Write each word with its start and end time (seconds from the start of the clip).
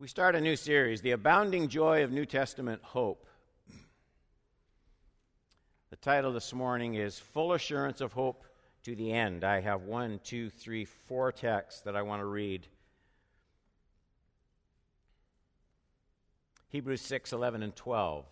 We 0.00 0.06
start 0.06 0.36
a 0.36 0.40
new 0.40 0.54
series, 0.54 1.00
The 1.00 1.10
Abounding 1.10 1.66
Joy 1.66 2.04
of 2.04 2.12
New 2.12 2.24
Testament 2.24 2.80
Hope. 2.84 3.26
The 5.90 5.96
title 5.96 6.32
this 6.32 6.52
morning 6.52 6.94
is 6.94 7.18
Full 7.18 7.52
Assurance 7.52 8.00
of 8.00 8.12
Hope 8.12 8.44
to 8.84 8.94
the 8.94 9.10
End. 9.10 9.42
I 9.42 9.60
have 9.60 9.82
one, 9.82 10.20
two, 10.22 10.50
three, 10.50 10.84
four 10.84 11.32
texts 11.32 11.80
that 11.80 11.96
I 11.96 12.02
want 12.02 12.20
to 12.20 12.26
read. 12.26 12.68
Hebrews 16.68 17.00
6, 17.00 17.32
11, 17.32 17.64
and 17.64 17.74
12. 17.74 18.24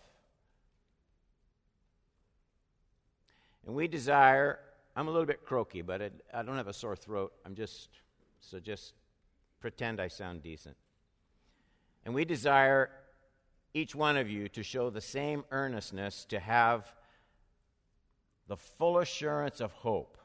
And 3.65 3.75
we 3.75 3.89
desire, 3.89 4.59
I'm 4.95 5.09
a 5.09 5.11
little 5.11 5.27
bit 5.27 5.43
croaky, 5.43 5.81
but 5.81 5.99
it, 5.99 6.13
I 6.33 6.43
don't 6.43 6.55
have 6.55 6.69
a 6.69 6.73
sore 6.73 6.95
throat. 6.95 7.33
I'm 7.45 7.55
just, 7.55 7.89
so 8.39 8.57
just 8.57 8.93
pretend 9.59 9.99
I 9.99 10.07
sound 10.07 10.41
decent. 10.41 10.77
And 12.07 12.15
we 12.15 12.23
desire 12.23 12.89
each 13.73 13.93
one 13.93 14.15
of 14.15 14.29
you 14.29 14.47
to 14.47 14.63
show 14.63 14.89
the 14.89 15.01
same 15.01 15.43
earnestness 15.51 16.23
to 16.29 16.39
have 16.39 16.89
the 18.47 18.55
full 18.55 18.99
assurance 18.99 19.59
of 19.59 19.73
hope 19.73 20.17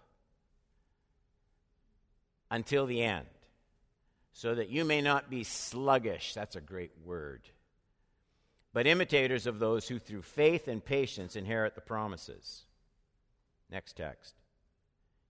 until 2.52 2.86
the 2.86 3.02
end, 3.02 3.26
so 4.32 4.54
that 4.54 4.68
you 4.68 4.84
may 4.84 5.00
not 5.00 5.28
be 5.28 5.42
sluggish. 5.42 6.34
That's 6.34 6.54
a 6.54 6.60
great 6.60 6.92
word. 7.04 7.48
But 8.72 8.86
imitators 8.86 9.48
of 9.48 9.58
those 9.58 9.88
who 9.88 9.98
through 9.98 10.22
faith 10.22 10.68
and 10.68 10.84
patience 10.84 11.34
inherit 11.34 11.74
the 11.74 11.80
promises. 11.80 12.62
Next 13.68 13.96
text 13.96 14.36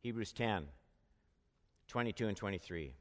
Hebrews 0.02 0.32
10 0.32 0.66
22 1.88 2.28
and 2.28 2.36
23. 2.36 2.92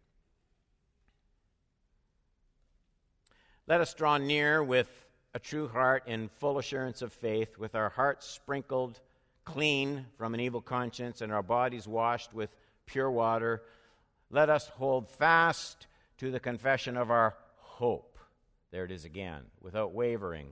Let 3.71 3.79
us 3.79 3.93
draw 3.93 4.17
near 4.17 4.61
with 4.61 4.91
a 5.33 5.39
true 5.39 5.69
heart 5.69 6.03
in 6.05 6.27
full 6.27 6.59
assurance 6.59 7.01
of 7.01 7.13
faith, 7.13 7.57
with 7.57 7.73
our 7.73 7.87
hearts 7.87 8.27
sprinkled 8.27 8.99
clean 9.45 10.07
from 10.17 10.33
an 10.33 10.41
evil 10.41 10.59
conscience 10.59 11.21
and 11.21 11.31
our 11.31 11.41
bodies 11.41 11.87
washed 11.87 12.33
with 12.33 12.53
pure 12.85 13.09
water. 13.09 13.63
Let 14.29 14.49
us 14.49 14.67
hold 14.67 15.09
fast 15.09 15.87
to 16.17 16.31
the 16.31 16.39
confession 16.41 16.97
of 16.97 17.11
our 17.11 17.37
hope. 17.59 18.17
There 18.71 18.83
it 18.83 18.91
is 18.91 19.05
again, 19.05 19.43
without 19.61 19.93
wavering. 19.93 20.49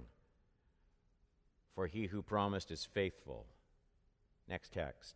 For 1.76 1.88
he 1.88 2.06
who 2.06 2.22
promised 2.22 2.72
is 2.72 2.86
faithful. 2.86 3.46
Next 4.48 4.72
text. 4.72 5.16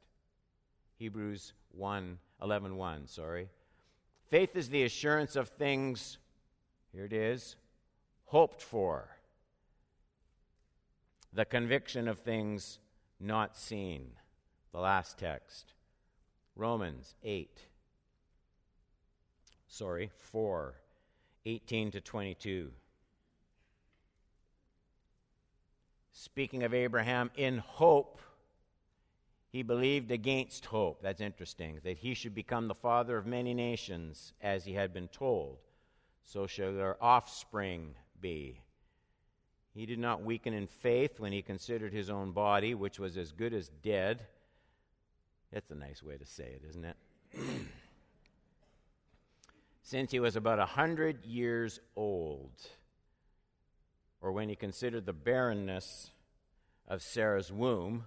Hebrews 0.97 1.53
1 1.71 2.17
11 2.41 2.75
1, 2.75 3.07
sorry. 3.07 3.47
Faith 4.29 4.57
is 4.57 4.67
the 4.67 4.83
assurance 4.83 5.37
of 5.37 5.47
things, 5.47 6.17
here 6.91 7.05
it 7.05 7.13
is, 7.13 7.55
hoped 8.33 8.63
for, 8.63 9.07
the 11.31 11.45
conviction 11.45 12.07
of 12.07 12.17
things 12.17 12.79
not 13.19 13.55
seen. 13.55 14.09
The 14.71 14.79
last 14.79 15.19
text, 15.19 15.73
Romans 16.55 17.13
8. 17.23 17.59
Sorry, 19.67 20.09
4, 20.31 20.73
18 21.45 21.91
to 21.91 22.01
22. 22.01 22.71
Speaking 26.11 26.63
of 26.63 26.73
Abraham, 26.73 27.29
in 27.35 27.59
hope, 27.59 28.19
he 29.51 29.61
believed 29.61 30.09
against 30.09 30.65
hope. 30.65 31.03
That's 31.03 31.21
interesting. 31.21 31.81
That 31.83 31.99
he 31.99 32.15
should 32.15 32.33
become 32.33 32.67
the 32.67 32.73
father 32.73 33.15
of 33.15 33.27
many 33.27 33.53
nations, 33.53 34.33
as 34.41 34.65
he 34.65 34.73
had 34.73 34.91
been 34.91 35.09
told. 35.09 35.59
So 36.23 36.47
shall 36.47 36.73
their 36.73 36.97
offspring 36.99 37.93
be. 38.23 38.61
He 39.75 39.85
did 39.85 39.99
not 39.99 40.23
weaken 40.23 40.53
in 40.53 40.65
faith 40.65 41.19
when 41.19 41.31
he 41.31 41.43
considered 41.43 41.93
his 41.93 42.09
own 42.09 42.31
body, 42.31 42.73
which 42.73 42.97
was 42.97 43.17
as 43.17 43.31
good 43.31 43.53
as 43.53 43.69
dead. 43.83 44.25
That's 45.51 45.69
a 45.69 45.75
nice 45.75 46.01
way 46.01 46.17
to 46.17 46.25
say 46.25 46.45
it, 46.45 46.61
isn't 46.69 46.85
it? 46.85 46.97
Since 49.83 50.11
he 50.11 50.19
was 50.19 50.35
about 50.35 50.59
a 50.59 50.65
hundred 50.65 51.25
years 51.25 51.79
old, 51.95 52.51
or 54.21 54.31
when 54.31 54.47
he 54.47 54.55
considered 54.55 55.05
the 55.05 55.13
barrenness 55.13 56.11
of 56.87 57.01
Sarah's 57.01 57.51
womb, 57.51 58.05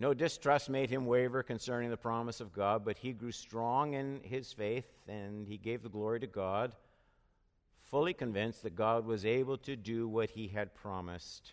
No 0.00 0.14
distrust 0.14 0.70
made 0.70 0.90
him 0.90 1.06
waver 1.06 1.42
concerning 1.42 1.90
the 1.90 1.96
promise 1.96 2.40
of 2.40 2.52
God, 2.52 2.84
but 2.84 2.98
he 2.98 3.12
grew 3.12 3.32
strong 3.32 3.94
in 3.94 4.20
his 4.22 4.52
faith 4.52 4.88
and 5.08 5.46
he 5.48 5.58
gave 5.58 5.82
the 5.82 5.88
glory 5.88 6.20
to 6.20 6.28
God, 6.28 6.72
fully 7.82 8.14
convinced 8.14 8.62
that 8.62 8.76
God 8.76 9.04
was 9.04 9.26
able 9.26 9.58
to 9.58 9.74
do 9.74 10.06
what 10.06 10.30
he 10.30 10.46
had 10.46 10.72
promised. 10.72 11.52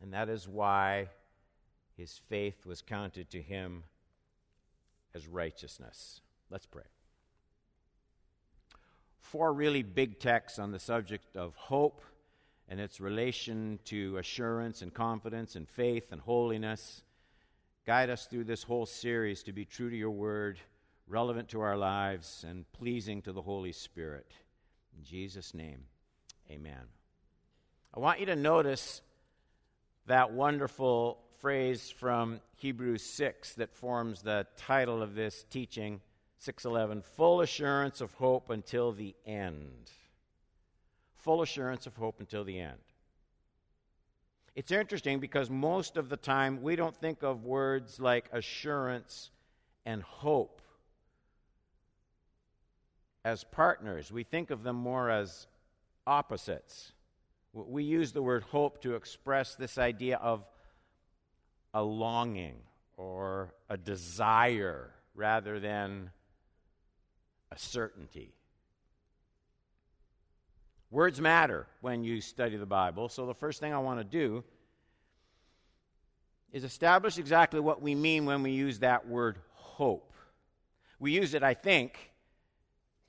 And 0.00 0.14
that 0.14 0.30
is 0.30 0.48
why 0.48 1.10
his 1.98 2.18
faith 2.28 2.64
was 2.64 2.80
counted 2.80 3.28
to 3.30 3.42
him 3.42 3.84
as 5.14 5.28
righteousness. 5.28 6.22
Let's 6.48 6.66
pray. 6.66 6.84
Four 9.20 9.52
really 9.52 9.82
big 9.82 10.18
texts 10.18 10.58
on 10.58 10.72
the 10.72 10.78
subject 10.78 11.36
of 11.36 11.56
hope 11.56 12.00
and 12.68 12.80
its 12.80 13.00
relation 13.00 13.78
to 13.84 14.16
assurance 14.18 14.82
and 14.82 14.92
confidence 14.92 15.56
and 15.56 15.68
faith 15.68 16.10
and 16.10 16.20
holiness. 16.20 17.02
Guide 17.86 18.10
us 18.10 18.26
through 18.26 18.44
this 18.44 18.64
whole 18.64 18.86
series 18.86 19.44
to 19.44 19.52
be 19.52 19.64
true 19.64 19.88
to 19.88 19.96
your 19.96 20.10
word, 20.10 20.58
relevant 21.06 21.48
to 21.50 21.60
our 21.60 21.76
lives, 21.76 22.44
and 22.48 22.70
pleasing 22.72 23.22
to 23.22 23.32
the 23.32 23.42
Holy 23.42 23.72
Spirit. 23.72 24.32
In 24.96 25.04
Jesus' 25.04 25.54
name, 25.54 25.84
amen. 26.50 26.82
I 27.94 28.00
want 28.00 28.20
you 28.20 28.26
to 28.26 28.36
notice 28.36 29.00
that 30.06 30.32
wonderful 30.32 31.18
phrase 31.38 31.90
from 31.90 32.40
Hebrews 32.56 33.02
6 33.02 33.54
that 33.54 33.72
forms 33.72 34.22
the 34.22 34.46
title 34.56 35.02
of 35.02 35.14
this 35.14 35.44
teaching 35.50 36.00
611 36.38 37.02
full 37.02 37.40
assurance 37.40 38.00
of 38.00 38.12
hope 38.14 38.50
until 38.50 38.92
the 38.92 39.14
end 39.24 39.90
full 41.26 41.42
assurance 41.42 41.88
of 41.88 41.96
hope 41.96 42.20
until 42.20 42.44
the 42.44 42.60
end. 42.60 42.78
It's 44.54 44.70
interesting 44.70 45.18
because 45.18 45.50
most 45.50 45.96
of 45.96 46.08
the 46.08 46.16
time 46.16 46.62
we 46.62 46.76
don't 46.76 46.96
think 46.96 47.24
of 47.24 47.44
words 47.44 47.98
like 47.98 48.30
assurance 48.32 49.32
and 49.84 50.04
hope 50.04 50.62
as 53.24 53.42
partners. 53.42 54.12
We 54.12 54.22
think 54.22 54.52
of 54.52 54.62
them 54.62 54.76
more 54.76 55.10
as 55.10 55.48
opposites. 56.06 56.92
We 57.52 57.82
use 57.82 58.12
the 58.12 58.22
word 58.22 58.44
hope 58.44 58.80
to 58.82 58.94
express 58.94 59.56
this 59.56 59.78
idea 59.78 60.18
of 60.18 60.44
a 61.74 61.82
longing 61.82 62.58
or 62.96 63.52
a 63.68 63.76
desire 63.76 64.92
rather 65.16 65.58
than 65.58 66.12
a 67.50 67.58
certainty. 67.58 68.35
Words 70.90 71.20
matter 71.20 71.66
when 71.80 72.04
you 72.04 72.20
study 72.20 72.56
the 72.56 72.66
Bible. 72.66 73.08
So 73.08 73.26
the 73.26 73.34
first 73.34 73.60
thing 73.60 73.72
I 73.72 73.78
want 73.78 73.98
to 73.98 74.04
do 74.04 74.44
is 76.52 76.64
establish 76.64 77.18
exactly 77.18 77.60
what 77.60 77.82
we 77.82 77.94
mean 77.94 78.24
when 78.24 78.42
we 78.42 78.52
use 78.52 78.78
that 78.78 79.06
word 79.06 79.38
hope. 79.52 80.12
We 80.98 81.12
use 81.12 81.34
it, 81.34 81.42
I 81.42 81.54
think, 81.54 82.12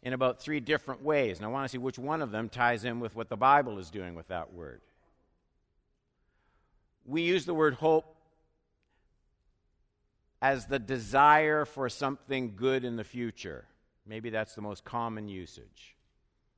in 0.01 0.13
about 0.13 0.41
three 0.41 0.59
different 0.59 1.03
ways, 1.03 1.37
and 1.37 1.45
I 1.45 1.49
want 1.49 1.65
to 1.65 1.69
see 1.69 1.77
which 1.77 1.99
one 1.99 2.21
of 2.21 2.31
them 2.31 2.49
ties 2.49 2.83
in 2.83 2.99
with 2.99 3.15
what 3.15 3.29
the 3.29 3.37
Bible 3.37 3.77
is 3.77 3.89
doing 3.89 4.15
with 4.15 4.27
that 4.27 4.53
word. 4.53 4.81
We 7.05 7.21
use 7.21 7.45
the 7.45 7.53
word 7.53 7.75
hope 7.75 8.15
as 10.41 10.65
the 10.65 10.79
desire 10.79 11.65
for 11.65 11.89
something 11.89 12.55
good 12.55 12.83
in 12.83 12.95
the 12.95 13.03
future. 13.03 13.65
Maybe 14.05 14.29
that's 14.29 14.55
the 14.55 14.61
most 14.61 14.83
common 14.83 15.27
usage. 15.27 15.96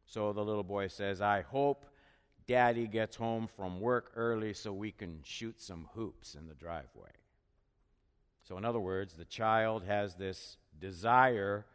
So 0.09 0.33
the 0.33 0.43
little 0.43 0.63
boy 0.63 0.87
says, 0.87 1.21
I 1.21 1.41
hope 1.41 1.85
daddy 2.47 2.87
gets 2.87 3.15
home 3.15 3.47
from 3.55 3.79
work 3.79 4.11
early 4.15 4.53
so 4.53 4.73
we 4.73 4.91
can 4.91 5.19
shoot 5.23 5.61
some 5.61 5.87
hoops 5.93 6.33
in 6.33 6.47
the 6.47 6.55
driveway. 6.55 7.11
So, 8.41 8.57
in 8.57 8.65
other 8.65 8.79
words, 8.79 9.13
the 9.13 9.25
child 9.25 9.83
has 9.83 10.15
this 10.15 10.57
desire 10.81 11.67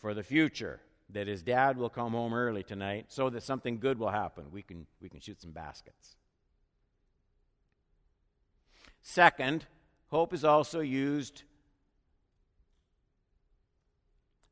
for 0.00 0.14
the 0.14 0.24
future 0.24 0.80
that 1.10 1.28
his 1.28 1.44
dad 1.44 1.78
will 1.78 1.88
come 1.88 2.10
home 2.10 2.34
early 2.34 2.64
tonight 2.64 3.06
so 3.06 3.30
that 3.30 3.44
something 3.44 3.78
good 3.78 4.00
will 4.00 4.10
happen. 4.10 4.46
We 4.50 4.62
can, 4.62 4.88
we 5.00 5.08
can 5.08 5.20
shoot 5.20 5.40
some 5.40 5.52
baskets. 5.52 6.16
Second, 9.00 9.64
hope 10.08 10.34
is 10.34 10.44
also 10.44 10.80
used 10.80 11.44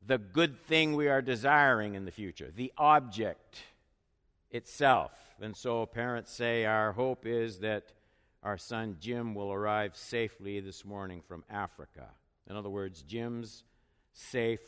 the 0.05 0.17
good 0.17 0.61
thing 0.65 0.95
we 0.95 1.07
are 1.07 1.21
desiring 1.21 1.95
in 1.95 2.05
the 2.05 2.11
future, 2.11 2.51
the 2.55 2.71
object 2.77 3.57
itself. 4.51 5.11
And 5.41 5.55
so 5.55 5.85
parents 5.85 6.31
say, 6.31 6.65
Our 6.65 6.91
hope 6.91 7.25
is 7.25 7.59
that 7.59 7.91
our 8.43 8.57
son 8.57 8.97
Jim 8.99 9.33
will 9.33 9.51
arrive 9.51 9.95
safely 9.95 10.59
this 10.59 10.85
morning 10.85 11.21
from 11.27 11.43
Africa. 11.49 12.09
In 12.47 12.55
other 12.55 12.69
words, 12.69 13.01
Jim's 13.01 13.63
safe 14.13 14.61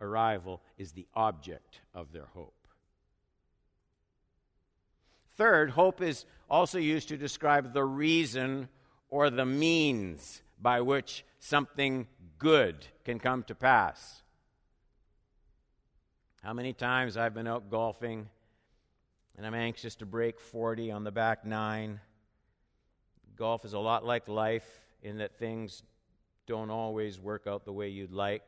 arrival 0.00 0.62
is 0.78 0.92
the 0.92 1.06
object 1.14 1.80
of 1.94 2.12
their 2.12 2.26
hope. 2.32 2.54
Third, 5.36 5.70
hope 5.70 6.00
is 6.00 6.24
also 6.50 6.78
used 6.78 7.08
to 7.08 7.16
describe 7.16 7.72
the 7.72 7.84
reason 7.84 8.68
or 9.10 9.30
the 9.30 9.46
means 9.46 10.42
by 10.60 10.80
which 10.80 11.24
something 11.38 12.06
good 12.38 12.86
can 13.04 13.18
come 13.18 13.42
to 13.44 13.54
pass. 13.54 14.22
How 16.42 16.52
many 16.52 16.72
times 16.72 17.16
I've 17.16 17.34
been 17.34 17.48
out 17.48 17.70
golfing 17.70 18.28
and 19.36 19.46
I'm 19.46 19.54
anxious 19.54 19.94
to 19.96 20.06
break 20.06 20.40
40 20.40 20.90
on 20.90 21.04
the 21.04 21.10
back 21.10 21.44
nine. 21.44 22.00
Golf 23.36 23.64
is 23.64 23.72
a 23.72 23.78
lot 23.78 24.04
like 24.04 24.28
life 24.28 24.68
in 25.02 25.18
that 25.18 25.38
things 25.38 25.82
don't 26.46 26.70
always 26.70 27.20
work 27.20 27.46
out 27.46 27.64
the 27.64 27.72
way 27.72 27.88
you'd 27.88 28.12
like. 28.12 28.42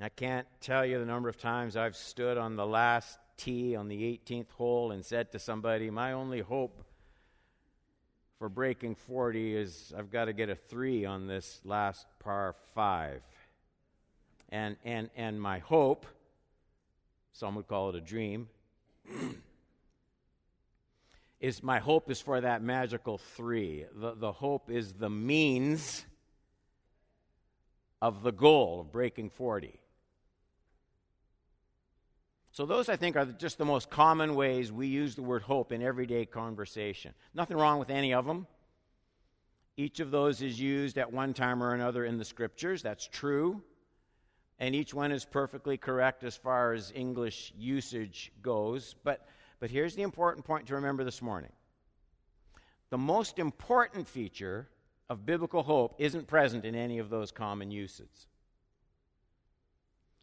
I 0.00 0.08
can't 0.08 0.46
tell 0.60 0.86
you 0.86 1.00
the 1.00 1.04
number 1.04 1.28
of 1.28 1.36
times 1.36 1.76
I've 1.76 1.96
stood 1.96 2.38
on 2.38 2.54
the 2.54 2.66
last 2.66 3.18
tee 3.36 3.74
on 3.74 3.88
the 3.88 3.96
18th 4.02 4.52
hole 4.52 4.92
and 4.92 5.04
said 5.04 5.32
to 5.32 5.40
somebody, 5.40 5.90
My 5.90 6.12
only 6.12 6.38
hope 6.38 6.84
for 8.38 8.48
breaking 8.48 8.94
40 8.94 9.56
is 9.56 9.92
I've 9.96 10.12
got 10.12 10.26
to 10.26 10.32
get 10.32 10.50
a 10.50 10.54
three 10.54 11.04
on 11.04 11.26
this 11.26 11.60
last 11.64 12.06
par 12.20 12.54
five. 12.74 13.22
And, 14.50 14.76
and, 14.84 15.10
and 15.16 15.40
my 15.40 15.58
hope, 15.58 16.06
some 17.32 17.54
would 17.56 17.68
call 17.68 17.90
it 17.90 17.96
a 17.96 18.00
dream, 18.00 18.48
is 21.40 21.62
my 21.62 21.78
hope 21.78 22.10
is 22.10 22.20
for 22.20 22.40
that 22.40 22.62
magical 22.62 23.18
three. 23.18 23.84
The, 23.94 24.14
the 24.14 24.32
hope 24.32 24.70
is 24.70 24.94
the 24.94 25.10
means 25.10 26.04
of 28.00 28.22
the 28.22 28.32
goal 28.32 28.80
of 28.80 28.92
breaking 28.92 29.30
40. 29.30 29.78
So, 32.52 32.66
those 32.66 32.88
I 32.88 32.96
think 32.96 33.14
are 33.14 33.24
just 33.24 33.56
the 33.58 33.64
most 33.64 33.88
common 33.88 34.34
ways 34.34 34.72
we 34.72 34.88
use 34.88 35.14
the 35.14 35.22
word 35.22 35.42
hope 35.42 35.70
in 35.70 35.80
everyday 35.80 36.26
conversation. 36.26 37.14
Nothing 37.32 37.56
wrong 37.56 37.78
with 37.78 37.90
any 37.90 38.12
of 38.12 38.26
them. 38.26 38.48
Each 39.76 40.00
of 40.00 40.10
those 40.10 40.42
is 40.42 40.58
used 40.58 40.98
at 40.98 41.12
one 41.12 41.34
time 41.34 41.62
or 41.62 41.72
another 41.72 42.04
in 42.04 42.18
the 42.18 42.24
scriptures. 42.24 42.82
That's 42.82 43.06
true. 43.06 43.62
And 44.58 44.74
each 44.74 44.92
one 44.92 45.12
is 45.12 45.24
perfectly 45.24 45.76
correct 45.76 46.24
as 46.24 46.36
far 46.36 46.72
as 46.72 46.92
English 46.94 47.52
usage 47.56 48.32
goes. 48.42 48.96
But, 49.04 49.26
but 49.60 49.70
here's 49.70 49.94
the 49.94 50.02
important 50.02 50.44
point 50.44 50.66
to 50.66 50.74
remember 50.74 51.04
this 51.04 51.22
morning 51.22 51.52
the 52.90 52.98
most 52.98 53.38
important 53.38 54.08
feature 54.08 54.68
of 55.10 55.26
biblical 55.26 55.62
hope 55.62 55.94
isn't 55.98 56.26
present 56.26 56.64
in 56.64 56.74
any 56.74 56.98
of 56.98 57.10
those 57.10 57.30
common 57.30 57.70
uses. 57.70 58.26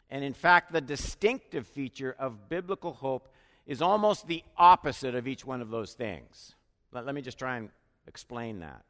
And 0.10 0.24
in 0.24 0.34
fact, 0.34 0.72
the 0.72 0.82
distinctive 0.82 1.68
feature 1.68 2.16
of 2.18 2.50
biblical 2.50 2.94
hope 2.94 3.30
is 3.66 3.82
almost 3.82 4.28
the 4.28 4.44
opposite 4.58 5.16
of 5.16 5.28
each 5.28 5.46
one 5.46 5.62
of 5.62 5.70
those 5.70 5.94
things. 5.94 6.54
Let, 6.92 7.06
let 7.06 7.16
me 7.16 7.22
just 7.22 7.40
try 7.40 7.58
and 7.58 7.70
explain 8.08 8.60
that. 8.60 8.84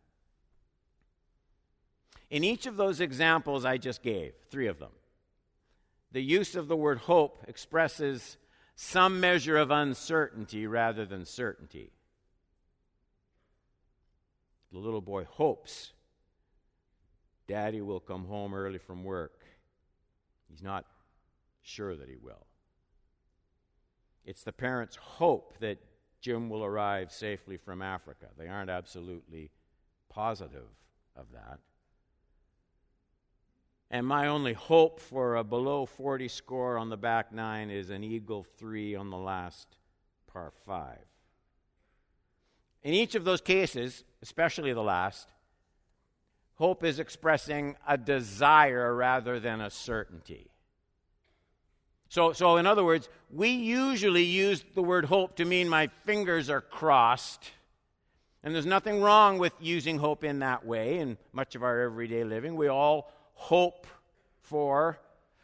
In 2.30 2.44
each 2.44 2.66
of 2.66 2.76
those 2.76 3.00
examples 3.00 3.66
I 3.66 3.78
just 3.78 4.02
gave, 4.02 4.34
three 4.50 4.68
of 4.68 4.80
them, 4.80 4.92
the 6.16 6.24
use 6.24 6.56
of 6.56 6.70
the 6.70 6.78
word 6.78 6.98
hope 6.98 7.44
expresses 7.46 8.38
some 8.74 9.20
measure 9.20 9.58
of 9.58 9.70
uncertainty 9.70 10.66
rather 10.66 11.06
than 11.06 11.26
certainty. 11.26 11.92
The 14.72 14.78
little 14.80 15.02
boy 15.02 15.26
hopes 15.26 15.92
Daddy 17.50 17.82
will 17.82 18.00
come 18.00 18.28
home 18.28 18.54
early 18.54 18.78
from 18.78 19.04
work. 19.04 19.42
He's 20.50 20.64
not 20.64 20.86
sure 21.62 21.98
that 21.98 22.08
he 22.08 22.16
will. 22.16 22.48
It's 24.24 24.46
the 24.46 24.54
parents' 24.54 24.96
hope 24.96 25.60
that 25.60 25.80
Jim 26.22 26.50
will 26.50 26.64
arrive 26.64 27.12
safely 27.12 27.58
from 27.58 27.82
Africa. 27.82 28.28
They 28.38 28.48
aren't 28.48 28.70
absolutely 28.70 29.52
positive 30.08 30.70
of 31.18 31.26
that. 31.34 31.60
And 33.92 34.06
my 34.06 34.28
only 34.28 34.54
hope 34.54 35.00
for 35.00 35.36
a 35.36 35.44
below 35.44 35.86
40 35.86 36.28
score 36.28 36.78
on 36.78 36.90
the 36.90 36.98
back 36.98 37.32
nine 37.32 37.70
is 37.70 37.90
an 37.90 38.04
eagle 38.04 38.46
three 38.58 38.96
on 38.96 39.10
the 39.10 39.18
last 39.18 39.68
par 40.28 40.52
five. 40.66 41.06
In 42.84 42.94
each 42.94 43.16
of 43.16 43.24
those 43.26 43.42
cases, 43.42 44.04
especially 44.22 44.74
the 44.74 44.82
last, 44.82 45.28
hope 46.56 46.84
is 46.84 47.00
expressing 47.00 47.76
a 47.88 47.98
desire 47.98 48.94
rather 48.94 49.40
than 49.40 49.62
a 49.62 49.70
certainty. 49.70 50.52
So, 52.10 52.32
so, 52.34 52.58
in 52.58 52.68
other 52.68 52.84
words, 52.84 53.10
we 53.32 53.50
usually 53.50 54.24
use 54.24 54.64
the 54.74 54.84
word 54.84 55.06
hope 55.06 55.38
to 55.38 55.46
mean 55.46 55.68
my 55.68 55.90
fingers 56.06 56.50
are 56.50 56.62
crossed. 56.62 57.52
And 58.44 58.54
there's 58.54 58.66
nothing 58.66 59.02
wrong 59.02 59.40
with 59.40 59.54
using 59.60 59.98
hope 59.98 60.24
in 60.24 60.40
that 60.40 60.66
way 60.66 61.00
in 61.00 61.18
much 61.34 61.56
of 61.56 61.64
our 61.64 61.82
everyday 61.82 62.24
living. 62.24 62.56
We 62.56 62.68
all 62.68 63.12
hope 63.36 63.86
for, 64.42 65.00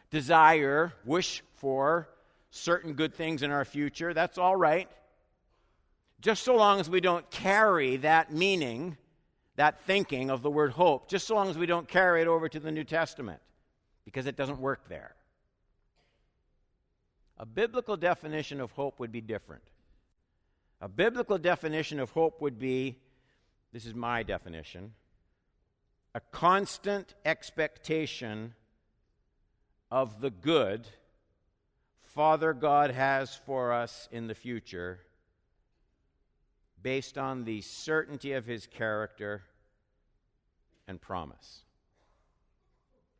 desire, 0.10 0.94
wish 1.06 1.44
for 1.56 2.10
certain 2.50 2.94
good 2.94 3.14
things 3.14 3.44
in 3.44 3.52
our 3.52 3.66
future. 3.66 4.14
That's 4.14 4.38
all 4.38 4.56
right. 4.56 4.90
Just 6.20 6.44
so 6.44 6.56
long 6.56 6.80
as 6.80 6.90
we 6.90 7.02
don't 7.02 7.30
carry 7.30 7.98
that 7.98 8.32
meaning, 8.32 8.98
that 9.56 9.82
thinking 9.82 10.30
of 10.30 10.42
the 10.42 10.52
word 10.52 10.72
hope, 10.72 11.10
just 11.10 11.28
so 11.28 11.36
long 11.36 11.50
as 11.50 11.58
we 11.58 11.66
don't 11.66 11.88
carry 11.88 12.22
it 12.22 12.28
over 12.28 12.48
to 12.50 12.60
the 12.60 12.72
New 12.72 12.84
Testament, 12.84 13.42
because 14.06 14.26
it 14.26 14.36
doesn't 14.36 14.60
work 14.60 14.88
there. 14.88 15.16
A 17.38 17.46
biblical 17.46 17.98
definition 17.98 18.62
of 18.62 18.72
hope 18.72 19.00
would 19.00 19.12
be 19.12 19.22
different. 19.22 19.64
A 20.80 20.88
biblical 20.88 21.38
definition 21.38 22.00
of 22.00 22.12
hope 22.12 22.42
would 22.42 22.60
be 22.60 22.98
this 23.74 23.86
is 23.86 23.96
my 23.96 24.24
definition 24.24 24.94
a 26.14 26.20
constant 26.20 27.14
expectation 27.26 28.54
of 29.90 30.22
the 30.22 30.30
good 30.30 30.88
Father 32.02 32.54
God 32.54 32.92
has 32.92 33.36
for 33.36 33.72
us 33.72 34.10
in 34.12 34.28
the 34.28 34.36
future 34.36 35.00
based 36.84 37.18
on 37.18 37.46
the 37.46 37.62
certainty 37.62 38.34
of 38.34 38.46
his 38.46 38.68
character 38.68 39.44
and 40.88 41.00
promise. 41.00 41.62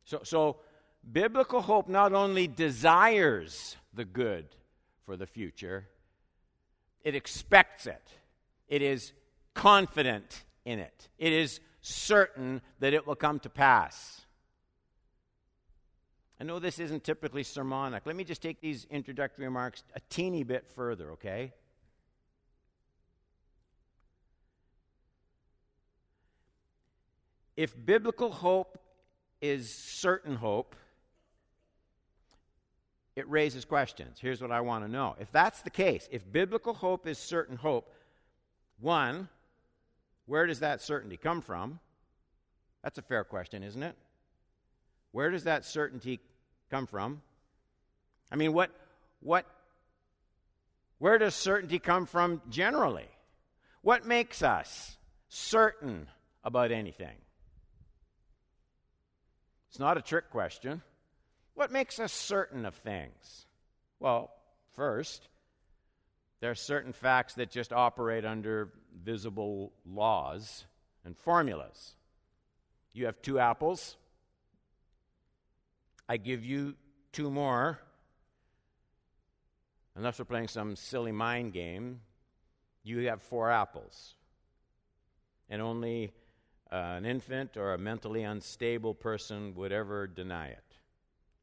So, 0.04 0.20
so 0.24 0.56
biblical 1.10 1.62
hope 1.62 1.88
not 1.88 2.12
only 2.12 2.46
desires 2.46 3.76
the 3.94 4.04
good 4.04 4.46
for 5.06 5.16
the 5.16 5.26
future, 5.26 5.88
it 7.02 7.14
expects 7.14 7.86
it. 7.86 8.02
It 8.68 8.82
is 8.82 9.12
confident 9.54 10.44
in 10.64 10.78
it. 10.78 11.08
It 11.18 11.32
is 11.32 11.60
certain 11.82 12.62
that 12.80 12.94
it 12.94 13.06
will 13.06 13.16
come 13.16 13.38
to 13.40 13.50
pass. 13.50 14.22
I 16.40 16.44
know 16.44 16.58
this 16.58 16.78
isn't 16.78 17.04
typically 17.04 17.42
sermonic. 17.42 18.04
Let 18.06 18.16
me 18.16 18.24
just 18.24 18.42
take 18.42 18.60
these 18.60 18.86
introductory 18.90 19.44
remarks 19.44 19.84
a 19.94 20.00
teeny 20.08 20.42
bit 20.42 20.66
further, 20.74 21.10
okay? 21.12 21.52
If 27.56 27.74
biblical 27.84 28.30
hope 28.30 28.78
is 29.40 29.72
certain 29.72 30.36
hope, 30.36 30.74
it 33.14 33.28
raises 33.28 33.64
questions. 33.64 34.18
Here's 34.20 34.40
what 34.40 34.50
I 34.50 34.62
want 34.62 34.84
to 34.84 34.90
know. 34.90 35.14
If 35.20 35.30
that's 35.30 35.62
the 35.62 35.70
case, 35.70 36.08
if 36.10 36.30
biblical 36.32 36.74
hope 36.74 37.06
is 37.06 37.18
certain 37.18 37.56
hope, 37.56 37.92
one, 38.80 39.28
where 40.26 40.46
does 40.46 40.60
that 40.60 40.80
certainty 40.80 41.16
come 41.16 41.40
from? 41.40 41.80
That's 42.82 42.98
a 42.98 43.02
fair 43.02 43.24
question, 43.24 43.62
isn't 43.62 43.82
it? 43.82 43.96
Where 45.12 45.30
does 45.30 45.44
that 45.44 45.64
certainty 45.64 46.20
come 46.70 46.86
from? 46.86 47.22
I 48.30 48.36
mean, 48.36 48.52
what, 48.52 48.70
what, 49.20 49.46
where 50.98 51.18
does 51.18 51.34
certainty 51.34 51.78
come 51.78 52.06
from 52.06 52.40
generally? 52.48 53.08
What 53.82 54.06
makes 54.06 54.42
us 54.42 54.96
certain 55.28 56.08
about 56.44 56.72
anything? 56.72 57.16
It's 59.68 59.78
not 59.78 59.96
a 59.96 60.02
trick 60.02 60.30
question. 60.30 60.82
What 61.54 61.70
makes 61.70 61.98
us 61.98 62.12
certain 62.12 62.64
of 62.64 62.74
things? 62.76 63.46
Well, 64.00 64.30
first, 64.74 65.28
there 66.40 66.50
are 66.50 66.54
certain 66.54 66.92
facts 66.92 67.34
that 67.34 67.50
just 67.50 67.72
operate 67.72 68.24
under 68.24 68.72
visible 69.04 69.72
laws 69.86 70.64
and 71.04 71.16
formulas. 71.16 71.94
You 72.92 73.06
have 73.06 73.20
two 73.22 73.38
apples. 73.38 73.96
I 76.08 76.16
give 76.16 76.44
you 76.44 76.74
two 77.12 77.30
more. 77.30 77.78
Unless 79.94 80.18
we're 80.18 80.24
playing 80.24 80.48
some 80.48 80.76
silly 80.76 81.12
mind 81.12 81.52
game, 81.52 82.00
you 82.82 83.06
have 83.08 83.22
four 83.22 83.50
apples. 83.50 84.14
And 85.48 85.60
only 85.60 86.12
uh, 86.70 86.76
an 86.96 87.04
infant 87.04 87.56
or 87.56 87.74
a 87.74 87.78
mentally 87.78 88.22
unstable 88.22 88.94
person 88.94 89.54
would 89.54 89.72
ever 89.72 90.06
deny 90.06 90.48
it. 90.48 90.64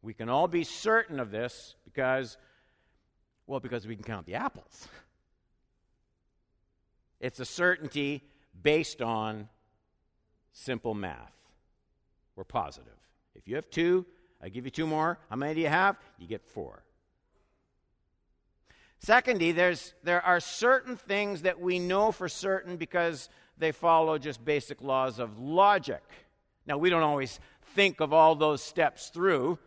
We 0.01 0.13
can 0.13 0.29
all 0.29 0.47
be 0.47 0.63
certain 0.63 1.19
of 1.19 1.29
this 1.29 1.75
because, 1.85 2.37
well, 3.45 3.59
because 3.59 3.85
we 3.85 3.95
can 3.95 4.03
count 4.03 4.25
the 4.25 4.35
apples. 4.35 4.87
It's 7.19 7.39
a 7.39 7.45
certainty 7.45 8.23
based 8.61 9.01
on 9.01 9.49
simple 10.51 10.93
math. 10.93 11.33
We're 12.35 12.43
positive. 12.43 12.93
If 13.35 13.47
you 13.47 13.55
have 13.55 13.69
two, 13.69 14.05
I 14.41 14.49
give 14.49 14.65
you 14.65 14.71
two 14.71 14.87
more. 14.87 15.19
How 15.29 15.35
many 15.35 15.55
do 15.55 15.61
you 15.61 15.67
have? 15.67 15.97
You 16.17 16.27
get 16.27 16.45
four. 16.45 16.83
Secondly, 18.99 19.51
there's, 19.51 19.93
there 20.03 20.21
are 20.25 20.39
certain 20.39 20.97
things 20.97 21.43
that 21.43 21.59
we 21.59 21.79
know 21.79 22.11
for 22.11 22.27
certain 22.27 22.75
because 22.75 23.29
they 23.57 23.71
follow 23.71 24.17
just 24.17 24.43
basic 24.43 24.81
laws 24.81 25.19
of 25.19 25.39
logic. 25.39 26.03
Now, 26.65 26.77
we 26.77 26.89
don't 26.89 27.03
always 27.03 27.39
think 27.75 28.01
of 28.01 28.13
all 28.13 28.35
those 28.35 28.61
steps 28.61 29.09
through. 29.09 29.57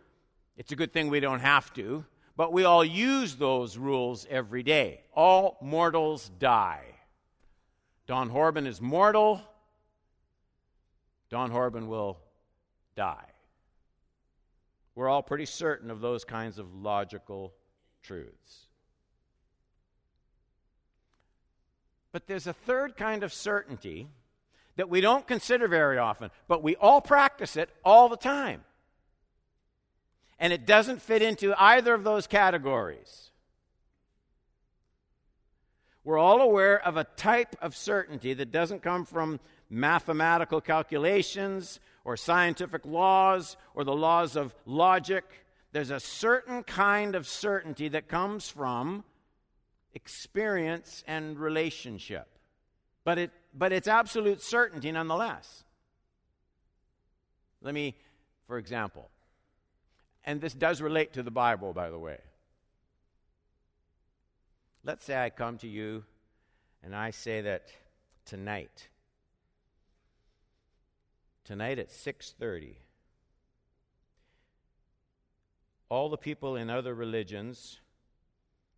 It's 0.55 0.71
a 0.71 0.75
good 0.75 0.93
thing 0.93 1.09
we 1.09 1.19
don't 1.19 1.39
have 1.39 1.73
to, 1.73 2.05
but 2.37 2.53
we 2.53 2.63
all 2.63 2.85
use 2.85 3.35
those 3.35 3.77
rules 3.77 4.27
every 4.29 4.61
day. 4.61 5.01
All 5.15 5.57
mortals 5.61 6.29
die. 6.39 6.83
Don 8.05 8.29
Horban 8.29 8.67
is 8.67 8.81
mortal. 8.81 9.41
Don 11.29 11.51
Horban 11.51 11.87
will 11.87 12.19
die. 12.95 13.25
We're 14.95 15.09
all 15.09 15.23
pretty 15.23 15.45
certain 15.45 15.89
of 15.89 16.01
those 16.01 16.23
kinds 16.23 16.59
of 16.59 16.73
logical 16.73 17.53
truths. 18.03 18.67
But 22.11 22.27
there's 22.27 22.45
a 22.45 22.53
third 22.53 22.95
kind 22.95 23.23
of 23.23 23.33
certainty 23.33 24.07
that 24.75 24.89
we 24.89 25.01
don't 25.01 25.27
consider 25.27 25.67
very 25.67 25.97
often, 25.97 26.29
but 26.47 26.61
we 26.61 26.75
all 26.75 27.01
practice 27.01 27.57
it 27.57 27.69
all 27.83 28.09
the 28.09 28.17
time. 28.17 28.63
And 30.39 30.53
it 30.53 30.65
doesn't 30.65 31.01
fit 31.01 31.21
into 31.21 31.55
either 31.59 31.93
of 31.93 32.03
those 32.03 32.27
categories. 32.27 33.31
We're 36.03 36.17
all 36.17 36.41
aware 36.41 36.85
of 36.85 36.97
a 36.97 37.05
type 37.05 37.55
of 37.61 37.75
certainty 37.75 38.33
that 38.33 38.51
doesn't 38.51 38.81
come 38.81 39.05
from 39.05 39.39
mathematical 39.69 40.59
calculations 40.59 41.79
or 42.03 42.17
scientific 42.17 42.85
laws 42.85 43.55
or 43.73 43.83
the 43.83 43.95
laws 43.95 44.35
of 44.35 44.53
logic. 44.65 45.23
There's 45.71 45.91
a 45.91 45.99
certain 45.99 46.63
kind 46.63 47.15
of 47.15 47.25
certainty 47.25 47.87
that 47.89 48.09
comes 48.09 48.49
from 48.49 49.05
experience 49.93 51.03
and 51.07 51.39
relationship. 51.39 52.27
But, 53.05 53.17
it, 53.17 53.31
but 53.53 53.71
it's 53.71 53.87
absolute 53.87 54.41
certainty 54.41 54.91
nonetheless. 54.91 55.63
Let 57.61 57.73
me, 57.73 57.95
for 58.45 58.57
example, 58.57 59.09
and 60.25 60.41
this 60.41 60.53
does 60.53 60.81
relate 60.81 61.13
to 61.13 61.23
the 61.23 61.31
Bible, 61.31 61.73
by 61.73 61.89
the 61.89 61.99
way. 61.99 62.17
Let's 64.83 65.03
say 65.03 65.23
I 65.23 65.29
come 65.29 65.57
to 65.59 65.67
you 65.67 66.03
and 66.83 66.95
I 66.95 67.11
say 67.11 67.41
that 67.41 67.67
tonight, 68.25 68.89
tonight 71.43 71.79
at 71.79 71.89
6:30, 71.89 72.75
all 75.89 76.09
the 76.09 76.17
people 76.17 76.55
in 76.55 76.69
other 76.69 76.93
religions 76.93 77.79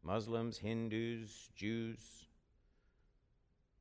Muslims, 0.06 0.60
Hindus, 0.60 1.50
Jews. 1.56 1.98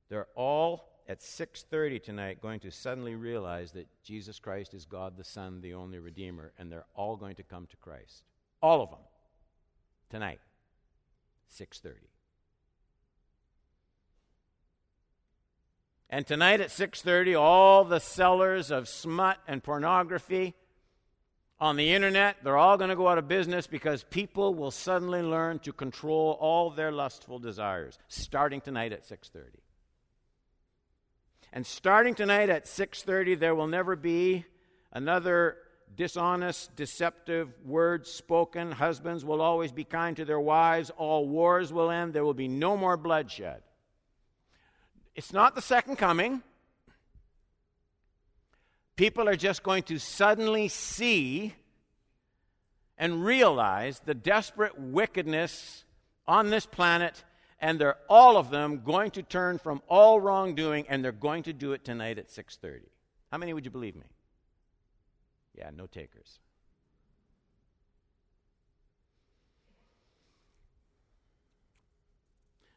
They're 0.08 0.28
all 0.34 1.02
at 1.06 1.20
6:30 1.20 2.02
tonight 2.02 2.40
going 2.40 2.60
to 2.60 2.70
suddenly 2.70 3.14
realize 3.14 3.72
that 3.72 4.02
Jesus 4.02 4.40
Christ 4.40 4.72
is 4.72 4.86
God 4.86 5.16
the 5.16 5.24
Son, 5.24 5.60
the 5.60 5.74
only 5.74 5.98
redeemer, 5.98 6.54
and 6.58 6.72
they're 6.72 6.86
all 6.94 7.16
going 7.16 7.36
to 7.36 7.42
come 7.42 7.66
to 7.66 7.76
Christ. 7.76 8.24
All 8.62 8.80
of 8.80 8.90
them. 8.90 9.00
Tonight. 10.08 10.40
6:30. 11.50 12.08
And 16.14 16.24
tonight 16.24 16.60
at 16.60 16.70
6:30 16.70 17.34
all 17.34 17.82
the 17.82 17.98
sellers 17.98 18.70
of 18.70 18.88
smut 18.88 19.36
and 19.48 19.60
pornography 19.60 20.54
on 21.58 21.74
the 21.74 21.92
internet, 21.92 22.36
they're 22.44 22.56
all 22.56 22.76
going 22.76 22.90
to 22.90 22.94
go 22.94 23.08
out 23.08 23.18
of 23.18 23.26
business 23.26 23.66
because 23.66 24.04
people 24.04 24.54
will 24.54 24.70
suddenly 24.70 25.22
learn 25.22 25.58
to 25.58 25.72
control 25.72 26.38
all 26.38 26.70
their 26.70 26.92
lustful 26.92 27.40
desires 27.40 27.98
starting 28.06 28.60
tonight 28.60 28.92
at 28.92 29.04
6:30. 29.04 29.58
And 31.52 31.66
starting 31.66 32.14
tonight 32.14 32.48
at 32.48 32.68
6:30 32.68 33.34
there 33.34 33.56
will 33.56 33.66
never 33.66 33.96
be 33.96 34.44
another 34.92 35.56
dishonest, 35.96 36.76
deceptive 36.76 37.52
word 37.64 38.06
spoken. 38.06 38.70
Husbands 38.70 39.24
will 39.24 39.42
always 39.42 39.72
be 39.72 39.82
kind 39.82 40.16
to 40.18 40.24
their 40.24 40.38
wives. 40.38 40.90
All 40.90 41.26
wars 41.26 41.72
will 41.72 41.90
end. 41.90 42.14
There 42.14 42.24
will 42.24 42.34
be 42.34 42.46
no 42.46 42.76
more 42.76 42.96
bloodshed. 42.96 43.64
It's 45.14 45.32
not 45.32 45.54
the 45.54 45.62
second 45.62 45.96
coming 45.96 46.42
people 48.96 49.28
are 49.28 49.36
just 49.36 49.62
going 49.62 49.82
to 49.84 49.98
suddenly 49.98 50.68
see 50.68 51.54
and 52.96 53.24
realize 53.24 54.00
the 54.00 54.14
desperate 54.14 54.78
wickedness 54.78 55.84
on 56.26 56.50
this 56.50 56.66
planet 56.66 57.24
and 57.60 57.80
they're 57.80 57.96
all 58.08 58.36
of 58.36 58.50
them 58.50 58.82
going 58.84 59.10
to 59.10 59.22
turn 59.22 59.58
from 59.58 59.82
all 59.88 60.20
wrongdoing 60.20 60.86
and 60.88 61.04
they're 61.04 61.12
going 61.12 61.42
to 61.42 61.52
do 61.52 61.72
it 61.72 61.84
tonight 61.84 62.18
at 62.18 62.28
6:30. 62.28 62.82
How 63.30 63.38
many 63.38 63.52
would 63.52 63.64
you 63.64 63.70
believe 63.70 63.96
me? 63.96 64.06
Yeah, 65.56 65.70
no 65.74 65.86
takers. 65.86 66.38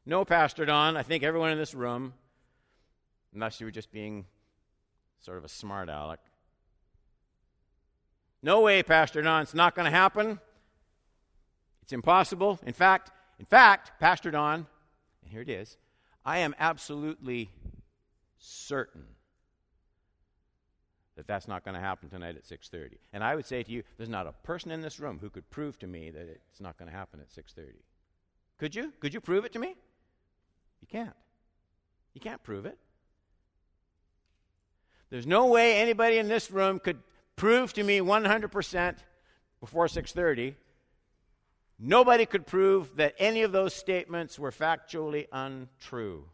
No, 0.05 0.23
Pastor 0.23 0.65
Don, 0.65 0.95
I 0.95 1.03
think 1.03 1.23
everyone 1.23 1.51
in 1.51 1.57
this 1.57 1.73
room, 1.73 2.13
unless 3.37 3.59
you 3.59 3.67
were 3.67 3.71
just 3.71 3.91
being 3.91 4.25
sort 5.21 5.37
of 5.37 5.45
a 5.45 5.47
smart 5.47 5.89
aleck. 5.89 6.19
No 8.41 8.61
way, 8.61 8.81
Pastor 8.81 9.21
Don, 9.21 9.43
it's 9.43 9.53
not 9.53 9.75
going 9.75 9.85
to 9.85 9.95
happen. 9.95 10.39
It's 11.83 11.93
impossible. 11.93 12.59
In 12.65 12.73
fact, 12.73 13.11
in 13.37 13.45
fact, 13.45 13.91
Pastor 13.99 14.31
Don, 14.31 14.65
and 15.21 15.31
here 15.31 15.41
it 15.41 15.49
is, 15.49 15.77
I 16.25 16.39
am 16.39 16.55
absolutely 16.57 17.51
certain 18.39 19.03
that 21.15 21.27
that's 21.27 21.47
not 21.47 21.63
going 21.63 21.75
to 21.75 21.81
happen 21.81 22.09
tonight 22.09 22.37
at 22.37 22.43
6:30. 22.43 22.97
And 23.13 23.23
I 23.23 23.35
would 23.35 23.45
say 23.45 23.61
to 23.61 23.71
you, 23.71 23.83
there's 23.97 24.09
not 24.09 24.25
a 24.25 24.31
person 24.31 24.71
in 24.71 24.81
this 24.81 24.99
room 24.99 25.19
who 25.21 25.29
could 25.29 25.47
prove 25.51 25.77
to 25.79 25.87
me 25.87 26.09
that 26.09 26.27
it's 26.49 26.59
not 26.59 26.75
going 26.77 26.89
to 26.89 26.97
happen 26.97 27.19
at 27.19 27.29
6:30. 27.29 27.83
Could 28.57 28.73
you? 28.73 28.93
Could 28.99 29.13
you 29.13 29.21
prove 29.21 29.45
it 29.45 29.53
to 29.53 29.59
me? 29.59 29.75
You 30.81 30.87
can't. 30.87 31.15
You 32.15 32.21
can't 32.21 32.41
prove 32.41 32.65
it. 32.65 32.79
There's 35.09 35.27
no 35.27 35.45
way 35.47 35.77
anybody 35.77 36.17
in 36.17 36.27
this 36.27 36.51
room 36.51 36.79
could 36.79 36.99
prove 37.35 37.73
to 37.73 37.83
me 37.83 37.99
100% 37.99 38.97
before 39.59 39.87
6:30. 39.87 40.55
Nobody 41.79 42.25
could 42.25 42.47
prove 42.47 42.95
that 42.97 43.13
any 43.19 43.43
of 43.43 43.51
those 43.51 43.73
statements 43.73 44.39
were 44.39 44.51
factually 44.51 45.27
untrue. 45.31 46.29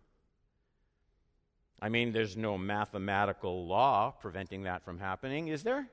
I 1.81 1.89
mean, 1.89 2.13
there's 2.13 2.37
no 2.37 2.57
mathematical 2.57 3.67
law 3.67 4.11
preventing 4.11 4.63
that 4.63 4.85
from 4.85 4.99
happening, 4.99 5.49
is 5.49 5.63
there? 5.63 5.89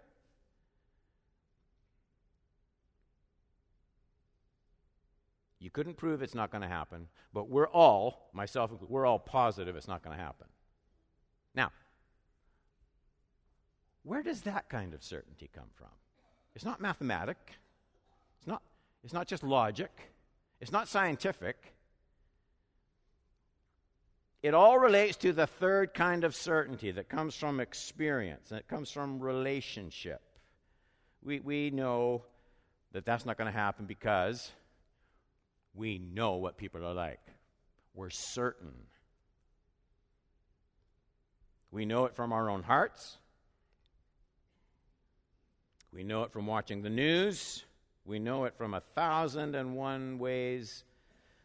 You 5.58 5.68
couldn't 5.68 5.96
prove 5.96 6.22
it's 6.22 6.34
not 6.34 6.52
going 6.52 6.62
to 6.62 6.68
happen, 6.68 7.08
but 7.34 7.48
we're 7.48 7.68
all, 7.68 8.30
myself, 8.32 8.70
we're 8.88 9.04
all 9.04 9.18
positive 9.18 9.74
it's 9.74 9.88
not 9.88 10.02
going 10.02 10.16
to 10.16 10.22
happen. 10.22 10.46
Now, 11.56 11.72
where 14.02 14.22
does 14.22 14.42
that 14.42 14.68
kind 14.68 14.94
of 14.94 15.02
certainty 15.02 15.50
come 15.54 15.68
from? 15.74 15.88
It's 16.54 16.64
not 16.64 16.80
mathematic. 16.80 17.36
It's 18.38 18.46
not, 18.46 18.62
it's 19.04 19.12
not 19.12 19.26
just 19.26 19.42
logic. 19.42 19.90
It's 20.60 20.72
not 20.72 20.88
scientific. 20.88 21.56
It 24.42 24.54
all 24.54 24.78
relates 24.78 25.16
to 25.18 25.32
the 25.32 25.46
third 25.46 25.92
kind 25.92 26.24
of 26.24 26.34
certainty 26.34 26.90
that 26.92 27.08
comes 27.08 27.34
from 27.34 27.60
experience 27.60 28.50
and 28.50 28.58
it 28.58 28.68
comes 28.68 28.90
from 28.90 29.20
relationship. 29.20 30.22
We, 31.22 31.40
we 31.40 31.70
know 31.70 32.22
that 32.92 33.04
that's 33.04 33.26
not 33.26 33.36
going 33.36 33.52
to 33.52 33.58
happen 33.58 33.84
because 33.84 34.50
we 35.74 35.98
know 35.98 36.36
what 36.36 36.56
people 36.56 36.84
are 36.84 36.94
like. 36.94 37.20
We're 37.94 38.10
certain. 38.10 38.72
We 41.70 41.84
know 41.84 42.06
it 42.06 42.16
from 42.16 42.32
our 42.32 42.48
own 42.48 42.62
hearts. 42.62 43.18
We 45.92 46.04
know 46.04 46.22
it 46.22 46.32
from 46.32 46.46
watching 46.46 46.82
the 46.82 46.90
news. 46.90 47.64
We 48.04 48.18
know 48.18 48.44
it 48.44 48.54
from 48.56 48.74
a 48.74 48.80
thousand 48.80 49.54
and 49.54 49.74
one 49.74 50.18
ways 50.18 50.84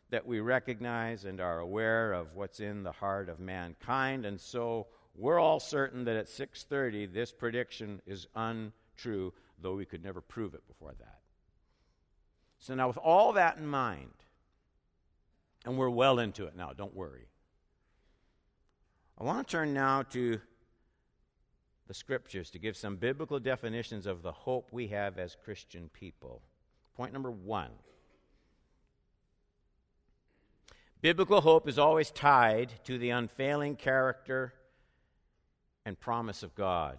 that 0.09 0.25
we 0.25 0.39
recognize 0.39 1.25
and 1.25 1.41
are 1.41 1.59
aware 1.59 2.13
of 2.13 2.35
what's 2.35 2.59
in 2.59 2.83
the 2.83 2.91
heart 2.91 3.27
of 3.27 3.39
mankind. 3.39 4.25
And 4.25 4.39
so 4.39 4.87
we're 5.15 5.39
all 5.39 5.59
certain 5.59 6.03
that 6.05 6.15
at 6.15 6.29
6:30 6.29 7.05
this 7.11 7.31
prediction 7.31 8.01
is 8.05 8.27
untrue 8.35 9.33
though 9.61 9.75
we 9.75 9.85
could 9.85 10.03
never 10.03 10.21
prove 10.21 10.53
it 10.53 10.67
before 10.67 10.93
that. 10.99 11.19
So, 12.59 12.75
now 12.75 12.87
with 12.87 12.97
all 12.97 13.33
that 13.33 13.57
in 13.57 13.67
mind, 13.67 14.13
and 15.65 15.77
we're 15.77 15.89
well 15.89 16.19
into 16.19 16.45
it 16.45 16.55
now, 16.55 16.71
don't 16.73 16.95
worry. 16.95 17.27
I 19.17 19.23
want 19.23 19.47
to 19.47 19.51
turn 19.51 19.73
now 19.73 20.03
to 20.03 20.41
the 21.87 21.93
scriptures 21.93 22.49
to 22.51 22.59
give 22.59 22.75
some 22.75 22.95
biblical 22.95 23.39
definitions 23.39 24.05
of 24.05 24.21
the 24.21 24.31
hope 24.31 24.69
we 24.71 24.87
have 24.87 25.17
as 25.17 25.37
Christian 25.43 25.89
people. 25.93 26.41
Point 26.95 27.13
number 27.13 27.31
one 27.31 27.71
Biblical 31.01 31.41
hope 31.41 31.67
is 31.67 31.77
always 31.77 32.09
tied 32.09 32.73
to 32.85 32.97
the 32.97 33.11
unfailing 33.11 33.75
character 33.75 34.53
and 35.85 35.99
promise 35.99 36.41
of 36.41 36.55
God. 36.55 36.97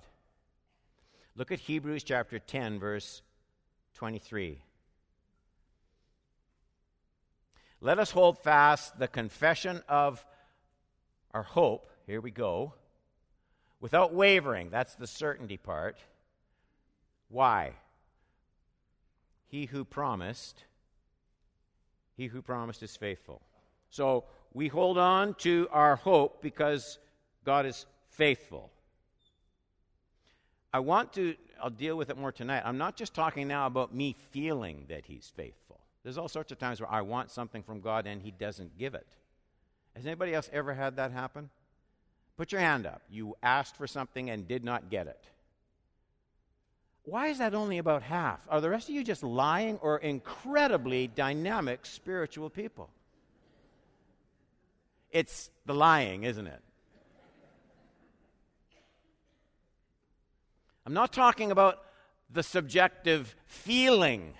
Look 1.35 1.51
at 1.51 1.59
Hebrews 1.59 2.05
chapter 2.05 2.39
10, 2.39 2.79
verse 2.79 3.23
23. 3.95 4.63
Let 7.81 7.99
us 7.99 8.13
hold 8.13 8.39
fast 8.39 8.99
the 8.99 9.09
confession 9.09 9.83
of 9.89 10.25
our 11.35 11.43
hope. 11.43 11.91
Here 12.07 12.21
we 12.21 12.31
go. 12.31 12.75
Without 13.81 14.15
wavering. 14.15 14.71
That's 14.71 14.95
the 14.95 15.07
certainty 15.07 15.57
part. 15.57 15.99
Why? 17.29 17.73
He 19.49 19.67
who 19.67 19.85
promised, 19.85 20.65
he 22.17 22.27
who 22.27 22.43
promised 22.43 22.83
is 22.83 22.97
faithful. 22.97 23.43
So 23.91 24.25
we 24.53 24.69
hold 24.69 24.99
on 24.99 25.35
to 25.35 25.69
our 25.71 25.97
hope 25.97 26.43
because 26.43 26.99
God 27.45 27.67
is 27.67 27.87
faithful. 28.11 28.71
I 30.73 30.81
want 30.81 31.13
to, 31.15 31.37
I'll 31.63 31.71
deal 31.71 31.97
with 31.97 32.11
it 32.11 32.19
more 32.19 32.33
tonight. 32.33 32.63
I'm 32.65 32.79
not 32.79 32.97
just 32.97 33.15
talking 33.15 33.49
now 33.49 33.67
about 33.67 33.95
me 33.95 34.15
feeling 34.31 34.87
that 34.89 35.07
He's 35.07 35.33
faithful. 35.35 35.81
There's 36.03 36.19
all 36.19 36.29
sorts 36.29 36.53
of 36.53 36.59
times 36.59 36.81
where 36.81 36.91
I 36.91 37.01
want 37.03 37.31
something 37.31 37.63
from 37.63 37.81
God 37.81 38.07
and 38.07 38.21
He 38.21 38.31
doesn't 38.31 38.77
give 38.79 38.95
it. 38.95 39.07
Has 39.95 40.07
anybody 40.07 40.35
else 40.35 40.51
ever 40.53 40.75
had 40.75 40.97
that 40.97 41.13
happen? 41.13 41.49
Put 42.37 42.53
your 42.53 42.61
hand 42.61 42.87
up. 42.87 43.03
You 43.11 43.37
asked 43.43 43.77
for 43.77 43.87
something 43.87 44.29
and 44.31 44.47
did 44.47 44.65
not 44.65 44.91
get 44.91 45.07
it. 45.07 45.25
Why 47.05 47.29
is 47.29 47.39
that 47.39 47.55
only 47.55 47.79
about 47.79 48.03
half? 48.03 48.41
Are 48.49 48.61
the 48.61 48.69
rest 48.69 48.89
of 48.89 48.95
you 48.95 49.05
just 49.05 49.23
lying 49.23 49.79
or 49.79 49.99
incredibly 49.99 51.07
dynamic 51.07 51.87
spiritual 51.87 52.51
people? 52.51 52.91
It's 55.13 55.51
the 55.67 55.75
lying, 55.75 56.25
isn't 56.25 56.47
it? 56.47 56.61
I'm 60.85 60.95
not 60.95 61.13
talking 61.13 61.51
about 61.51 61.79
the 62.31 62.43
subjective 62.43 63.35
feeling. 63.47 64.35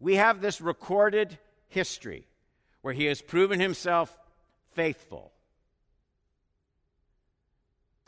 We 0.00 0.16
have 0.16 0.40
this 0.40 0.60
recorded 0.60 1.36
history 1.68 2.26
where 2.80 2.94
he 2.94 3.06
has 3.06 3.20
proven 3.20 3.60
himself 3.60 4.16
faithful. 4.72 5.32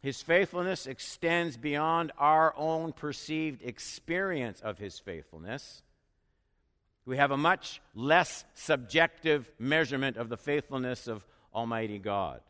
His 0.04 0.22
faithfulness 0.22 0.86
extends 0.86 1.56
beyond 1.56 2.12
our 2.18 2.54
own 2.56 2.92
perceived 2.92 3.62
experience 3.62 4.60
of 4.60 4.78
his 4.78 4.98
faithfulness. 4.98 5.82
We 7.06 7.16
have 7.16 7.30
a 7.30 7.36
much 7.36 7.80
less 7.94 8.44
subjective 8.54 9.50
measurement 9.58 10.16
of 10.16 10.28
the 10.28 10.36
faithfulness 10.36 11.08
of 11.08 11.26
Almighty 11.54 11.98
God. 11.98 12.40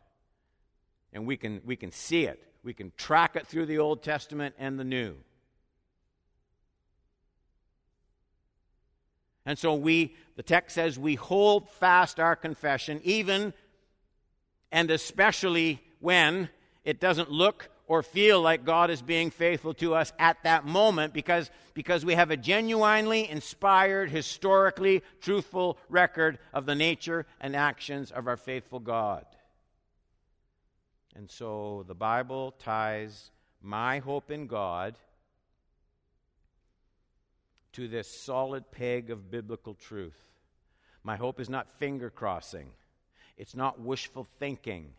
And 1.13 1.25
we 1.25 1.37
can, 1.37 1.61
we 1.65 1.75
can 1.75 1.91
see 1.91 2.25
it 2.25 2.41
we 2.65 2.73
can 2.73 2.91
track 2.97 3.35
it 3.35 3.45
through 3.45 3.67
the 3.67 3.77
Old 3.77 4.01
Testament 4.01 4.55
and 4.57 4.79
the 4.79 4.83
New. 4.83 5.15
And 9.45 9.59
so 9.59 9.75
we, 9.75 10.15
the 10.35 10.41
text 10.41 10.73
says, 10.73 10.97
we 10.97 11.13
hold 11.13 11.69
fast 11.69 12.19
our 12.19 12.35
confession, 12.35 12.99
even 13.03 13.53
and 14.71 14.89
especially 14.89 15.79
when 15.99 16.49
it 16.85 16.99
doesn't 16.99 17.31
look 17.31 17.69
or 17.87 18.01
feel 18.01 18.41
like 18.41 18.65
God 18.65 18.89
is 18.89 19.01
being 19.01 19.29
faithful 19.29 19.73
to 19.75 19.93
us 19.93 20.13
at 20.17 20.37
that 20.43 20.65
moment 20.65 21.13
because, 21.13 21.51
because 21.73 22.05
we 22.05 22.15
have 22.15 22.31
a 22.31 22.37
genuinely 22.37 23.29
inspired, 23.29 24.09
historically 24.09 25.03
truthful 25.21 25.77
record 25.89 26.39
of 26.53 26.65
the 26.65 26.75
nature 26.75 27.25
and 27.41 27.55
actions 27.55 28.11
of 28.11 28.27
our 28.27 28.37
faithful 28.37 28.79
God. 28.79 29.25
And 31.15 31.29
so 31.29 31.85
the 31.87 31.95
Bible 31.95 32.51
ties 32.59 33.31
my 33.61 33.99
hope 33.99 34.31
in 34.31 34.47
God 34.47 34.95
to 37.73 37.87
this 37.87 38.07
solid 38.07 38.71
peg 38.71 39.09
of 39.09 39.31
biblical 39.31 39.73
truth. 39.73 40.19
My 41.03 41.17
hope 41.17 41.39
is 41.39 41.49
not 41.49 41.79
finger 41.79 42.09
crossing, 42.09 42.71
it's 43.37 43.55
not 43.55 43.79
wishful 43.79 44.27
thinking, 44.39 44.93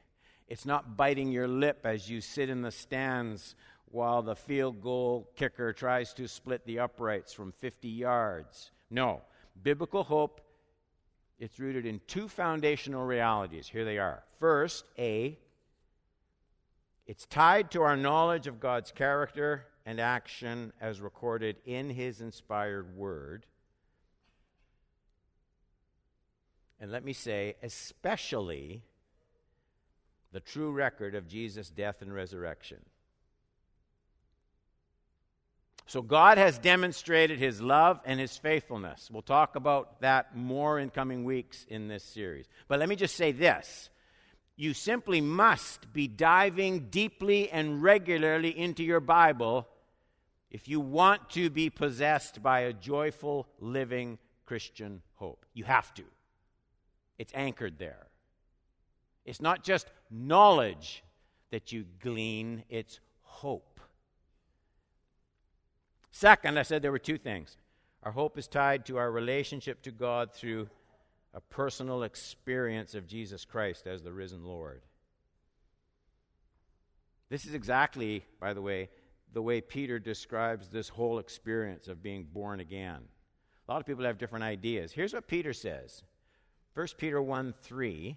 it's 0.49 0.65
not 0.65 0.97
biting 0.97 1.33
your 1.33 1.49
lip 1.49 1.81
as 1.85 2.09
you 2.09 2.21
sit 2.21 2.49
in 2.49 2.63
the 2.63 2.71
stands 2.71 3.55
while 3.91 4.23
the 4.23 4.37
field 4.37 4.81
goal 4.81 5.31
kicker 5.37 5.73
tries 5.73 6.13
to 6.15 6.29
split 6.29 6.65
the 6.67 6.79
uprights 6.79 7.33
from 7.33 7.53
50 7.53 7.89
yards. 7.89 8.71
No, 8.91 9.23
biblical 9.63 10.05
hope 10.05 10.41
it's 11.39 11.59
rooted 11.61 11.85
in 11.85 12.01
two 12.07 12.29
foundational 12.29 13.05
realities. 13.05 13.69
Here 13.69 13.85
they 13.85 13.99
are. 13.99 14.23
First, 14.41 14.87
A, 14.99 15.39
it's 17.07 17.27
tied 17.27 17.71
to 17.73 17.83
our 17.83 17.97
knowledge 17.97 18.47
of 18.47 18.59
God's 18.59 18.91
character 18.91 19.67
and 19.85 20.01
action 20.01 20.73
as 20.81 21.01
recorded 21.01 21.57
in 21.67 21.91
His 21.91 22.21
inspired 22.21 22.97
word. 22.97 23.47
And 26.81 26.91
let 26.91 27.05
me 27.05 27.13
say, 27.13 27.57
especially 27.63 28.83
the 30.37 30.41
true 30.41 30.71
record 30.71 31.15
of 31.15 31.27
Jesus' 31.27 31.71
death 31.71 32.03
and 32.03 32.13
resurrection. 32.13 32.77
So, 35.87 36.03
God 36.03 36.37
has 36.37 36.59
demonstrated 36.59 37.39
His 37.39 37.63
love 37.63 38.01
and 38.05 38.21
His 38.21 38.37
faithfulness. 38.37 39.09
We'll 39.11 39.23
talk 39.23 39.57
about 39.57 40.03
that 40.03 40.37
more 40.37 40.79
in 40.79 40.91
coming 40.91 41.25
weeks 41.25 41.65
in 41.71 41.89
this 41.89 42.05
series. 42.05 42.51
But 42.69 42.81
let 42.81 42.91
me 42.91 42.97
just 42.97 43.17
say 43.17 43.33
this 43.33 43.89
you 44.57 44.75
simply 44.75 45.23
must 45.23 45.91
be 45.95 46.07
diving 46.07 46.91
deeply 46.91 47.49
and 47.49 47.83
regularly 47.83 48.51
into 48.51 48.85
your 48.85 49.01
Bible 49.01 49.67
if 50.51 50.69
you 50.69 50.81
want 50.81 51.31
to 51.31 51.49
be 51.49 51.71
possessed 51.71 52.43
by 52.43 52.61
a 52.61 52.75
joyful, 52.75 53.49
living 53.59 54.19
Christian 54.45 55.01
hope. 55.15 55.47
You 55.55 55.65
have 55.65 55.95
to. 55.95 56.05
It's 57.17 57.33
anchored 57.35 57.79
there. 57.79 58.06
It's 59.27 59.43
not 59.43 59.65
just 59.65 59.91
knowledge 60.11 61.03
that 61.51 61.73
you 61.73 61.85
glean, 62.01 62.63
it's 62.71 63.01
hope. 63.23 63.81
Second, 66.13 66.59
I 66.59 66.63
said 66.63 66.81
there 66.81 66.93
were 66.93 66.99
two 66.99 67.19
things. 67.19 67.57
Our 68.05 68.13
hope 68.13 68.39
is 68.39 68.47
tied 68.47 68.87
to 68.87 68.97
our 68.99 69.11
relationship 69.11 69.83
to 69.83 69.91
God 69.91 70.33
through 70.33 70.71
a 71.35 71.41
personal 71.41 72.05
experience 72.05 72.95
of 72.95 73.07
Jesus 73.07 73.45
Christ 73.45 73.87
as 73.87 74.03
the 74.03 74.13
risen 74.13 74.45
Lord. 74.45 74.83
This 77.29 77.45
is 77.45 77.53
exactly, 77.53 78.25
by 78.41 78.55
the 78.55 78.63
way, 78.63 78.89
the 79.33 79.43
way 79.43 79.61
Peter 79.61 79.99
describes 79.99 80.69
this 80.69 80.89
whole 80.89 81.19
experience 81.19 81.89
of 81.89 82.03
being 82.03 82.29
born 82.33 82.61
again. 82.61 83.01
A 83.69 83.73
lot 83.73 83.81
of 83.81 83.87
people 83.87 84.05
have 84.05 84.19
different 84.19 84.45
ideas. 84.45 84.93
Here's 84.93 85.13
what 85.13 85.27
Peter 85.27 85.53
says 85.53 86.05
1 86.75 86.87
Peter 86.97 87.21
1 87.21 87.55
3. 87.61 88.17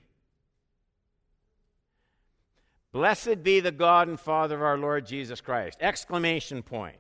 Blessed 2.91 3.43
be 3.43 3.60
the 3.60 3.71
God 3.71 4.08
and 4.08 4.19
Father 4.19 4.56
of 4.56 4.62
our 4.62 4.78
Lord 4.78 5.06
Jesus 5.06 5.41
Christ! 5.41 5.78
Exclamation 5.82 6.63
point. 6.63 6.97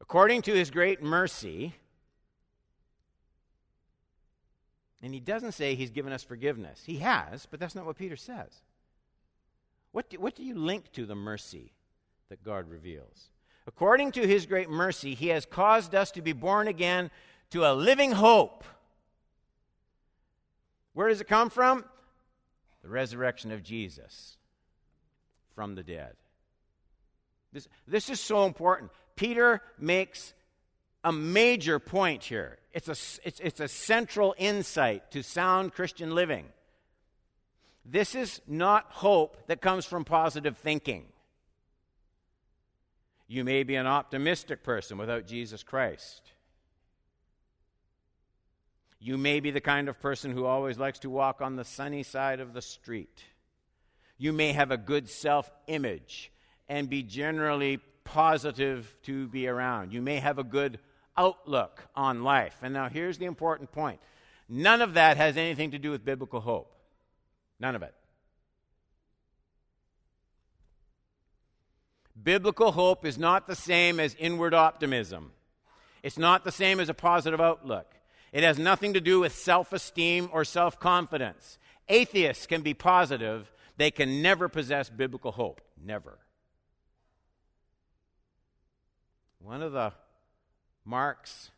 According 0.00 0.42
to 0.42 0.54
his 0.54 0.70
great 0.70 1.02
mercy, 1.02 1.74
And 5.02 5.12
he 5.12 5.20
doesn't 5.20 5.52
say 5.52 5.74
he's 5.74 5.90
given 5.90 6.12
us 6.12 6.22
forgiveness. 6.22 6.82
He 6.86 6.98
has, 6.98 7.46
but 7.50 7.58
that's 7.58 7.74
not 7.74 7.84
what 7.84 7.98
Peter 7.98 8.16
says. 8.16 8.62
What 9.90 10.08
do, 10.08 10.20
what 10.20 10.36
do 10.36 10.44
you 10.44 10.54
link 10.54 10.92
to 10.92 11.04
the 11.04 11.16
mercy 11.16 11.72
that 12.28 12.44
God 12.44 12.70
reveals? 12.70 13.30
According 13.66 14.12
to 14.12 14.26
his 14.26 14.46
great 14.46 14.70
mercy, 14.70 15.14
he 15.14 15.28
has 15.28 15.44
caused 15.44 15.94
us 15.94 16.12
to 16.12 16.22
be 16.22 16.32
born 16.32 16.68
again 16.68 17.10
to 17.50 17.64
a 17.64 17.74
living 17.74 18.12
hope. 18.12 18.64
Where 20.94 21.08
does 21.08 21.20
it 21.20 21.28
come 21.28 21.50
from? 21.50 21.84
The 22.82 22.88
resurrection 22.88 23.52
of 23.52 23.62
Jesus 23.62 24.36
from 25.54 25.74
the 25.74 25.82
dead. 25.82 26.14
This, 27.52 27.68
this 27.86 28.10
is 28.10 28.20
so 28.20 28.46
important. 28.46 28.90
Peter 29.14 29.60
makes 29.78 30.32
a 31.04 31.12
major 31.12 31.78
point 31.78 32.24
here. 32.24 32.58
It's 32.72 32.88
a, 32.88 32.96
it's, 33.26 33.40
it's 33.40 33.60
a 33.60 33.68
central 33.68 34.34
insight 34.38 35.10
to 35.12 35.22
sound 35.22 35.72
Christian 35.72 36.14
living. 36.14 36.46
This 37.84 38.14
is 38.14 38.40
not 38.46 38.86
hope 38.88 39.36
that 39.48 39.60
comes 39.60 39.84
from 39.84 40.04
positive 40.04 40.56
thinking. 40.56 41.04
You 43.26 43.44
may 43.44 43.62
be 43.62 43.76
an 43.76 43.86
optimistic 43.86 44.62
person 44.62 44.98
without 44.98 45.26
Jesus 45.26 45.62
Christ. 45.62 46.32
You 49.04 49.18
may 49.18 49.40
be 49.40 49.50
the 49.50 49.60
kind 49.60 49.88
of 49.88 50.00
person 50.00 50.30
who 50.30 50.44
always 50.44 50.78
likes 50.78 51.00
to 51.00 51.10
walk 51.10 51.40
on 51.40 51.56
the 51.56 51.64
sunny 51.64 52.04
side 52.04 52.38
of 52.38 52.52
the 52.52 52.62
street. 52.62 53.24
You 54.16 54.32
may 54.32 54.52
have 54.52 54.70
a 54.70 54.76
good 54.76 55.08
self 55.08 55.50
image 55.66 56.30
and 56.68 56.88
be 56.88 57.02
generally 57.02 57.80
positive 58.04 58.94
to 59.02 59.26
be 59.26 59.48
around. 59.48 59.92
You 59.92 60.00
may 60.02 60.20
have 60.20 60.38
a 60.38 60.44
good 60.44 60.78
outlook 61.16 61.82
on 61.96 62.22
life. 62.22 62.54
And 62.62 62.72
now 62.72 62.88
here's 62.88 63.18
the 63.18 63.24
important 63.24 63.72
point 63.72 63.98
none 64.48 64.80
of 64.80 64.94
that 64.94 65.16
has 65.16 65.36
anything 65.36 65.72
to 65.72 65.80
do 65.80 65.90
with 65.90 66.04
biblical 66.04 66.40
hope. 66.40 66.72
None 67.58 67.74
of 67.74 67.82
it. 67.82 67.94
Biblical 72.22 72.70
hope 72.70 73.04
is 73.04 73.18
not 73.18 73.48
the 73.48 73.56
same 73.56 73.98
as 73.98 74.14
inward 74.14 74.54
optimism. 74.54 75.32
It's 76.04 76.18
not 76.18 76.44
the 76.44 76.52
same 76.52 76.78
as 76.78 76.88
a 76.88 76.94
positive 76.94 77.40
outlook. 77.40 77.92
It 78.32 78.42
has 78.44 78.58
nothing 78.58 78.94
to 78.94 79.00
do 79.00 79.20
with 79.20 79.34
self 79.34 79.72
esteem 79.72 80.30
or 80.32 80.44
self 80.44 80.80
confidence. 80.80 81.58
Atheists 81.88 82.46
can 82.46 82.62
be 82.62 82.74
positive, 82.74 83.52
they 83.76 83.90
can 83.90 84.22
never 84.22 84.48
possess 84.48 84.88
biblical 84.88 85.32
hope. 85.32 85.60
Never. 85.84 86.18
One 89.40 89.60
of 89.60 89.72
the 89.72 89.92
marks, 90.84 91.50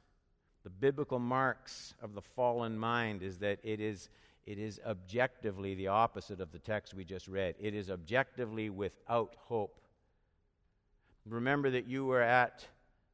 the 0.65 0.71
biblical 0.71 1.19
marks 1.19 1.95
of 2.03 2.15
the 2.15 2.23
fallen 2.23 2.79
mind, 2.79 3.23
is 3.23 3.39
that 3.39 3.59
it 3.63 3.81
is, 3.81 4.09
it 4.47 4.59
is 4.59 4.81
objectively 4.87 5.75
the 5.75 5.89
opposite 5.89 6.41
of 6.41 6.51
the 6.51 6.59
text 6.59 6.95
we 6.95 7.05
just 7.05 7.29
read. 7.29 7.55
It 7.61 7.75
is 7.75 7.91
objectively 7.91 8.71
without 8.71 9.35
hope. 9.37 9.81
Remember 11.27 11.71
that 11.71 11.87
you 11.87 12.07
were 12.07 12.23
at 12.23 12.67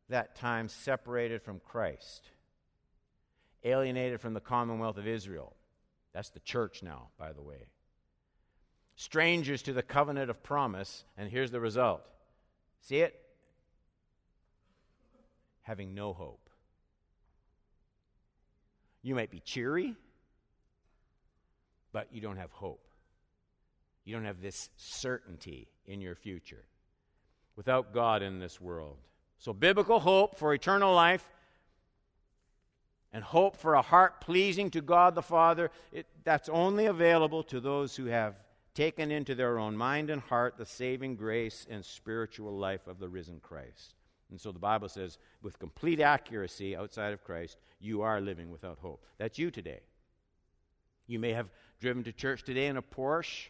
that 0.09 0.37
time 0.37 0.69
separated 0.69 1.43
from 1.43 1.61
Christ 1.61 2.31
alienated 3.65 4.21
from 4.21 4.35
the 4.35 4.41
commonwealth 4.41 4.97
of 4.97 5.07
Israel. 5.07 5.55
That's 6.13 6.31
the 6.31 6.41
church 6.41 6.83
now, 6.83 7.09
by 7.19 7.33
the 7.33 7.43
way. 7.43 7.69
Strangers 8.97 9.63
to 9.63 9.73
the 9.73 9.83
covenant 9.83 10.31
of 10.31 10.43
promise, 10.43 11.05
and 11.17 11.31
here's 11.31 11.51
the 11.51 11.61
result. 11.61 12.03
See 12.81 12.99
it? 12.99 13.15
Having 15.63 15.95
no 15.95 16.13
hope. 16.13 16.51
You 19.03 19.15
might 19.15 19.31
be 19.31 19.41
cheery, 19.41 19.95
but 21.93 22.09
you 22.13 22.21
don't 22.21 22.37
have 22.37 22.53
hope. 22.53 22.87
You 24.05 24.15
don't 24.15 24.25
have 24.25 24.41
this 24.41 24.69
certainty 24.77 25.69
in 25.87 26.01
your 26.01 26.15
future 26.15 26.65
without 27.57 27.95
God 27.95 28.23
in 28.23 28.39
this 28.39 28.61
world. 28.61 28.97
So, 29.39 29.53
biblical 29.53 30.01
hope 30.01 30.39
for 30.39 30.53
eternal 30.53 30.95
life 30.95 31.27
and 33.13 33.25
hope 33.25 33.57
for 33.57 33.75
a 33.75 33.83
heart 33.83 34.21
pleasing 34.21 34.71
to 34.71 34.81
God 34.81 35.15
the 35.15 35.23
Father, 35.23 35.71
it, 35.93 36.07
that's 36.25 36.49
only 36.49 36.87
available 36.87 37.43
to 37.45 37.61
those 37.61 37.97
who 37.97 38.07
have 38.07 38.37
taken 38.75 39.11
into 39.11 39.35
their 39.35 39.59
own 39.59 39.77
mind 39.77 40.11
and 40.11 40.23
heart 40.23 40.55
the 40.57 40.67
saving 40.67 41.17
grace 41.17 41.67
and 41.69 41.85
spiritual 41.85 42.57
life 42.57 42.87
of 42.87 42.99
the 42.99 43.09
risen 43.09 43.41
Christ. 43.41 43.95
And 44.31 44.41
so 44.41 44.53
the 44.53 44.61
Bible 44.61 44.89
says, 44.89 45.19
with 45.43 45.59
complete 45.59 46.01
accuracy 46.01 46.77
outside 46.77 47.13
of 47.13 47.25
Christ, 47.25 47.59
you 47.81 48.03
are 48.03 48.21
living 48.21 48.51
without 48.51 48.79
hope. 48.79 49.05
That's 49.19 49.39
you 49.39 49.51
today. 49.51 49.81
You 51.09 51.19
may 51.19 51.33
have 51.33 51.49
driven 51.81 52.05
to 52.05 52.13
church 52.13 52.45
today 52.45 52.67
in 52.67 52.77
a 52.77 52.83
Porsche. 52.83 53.49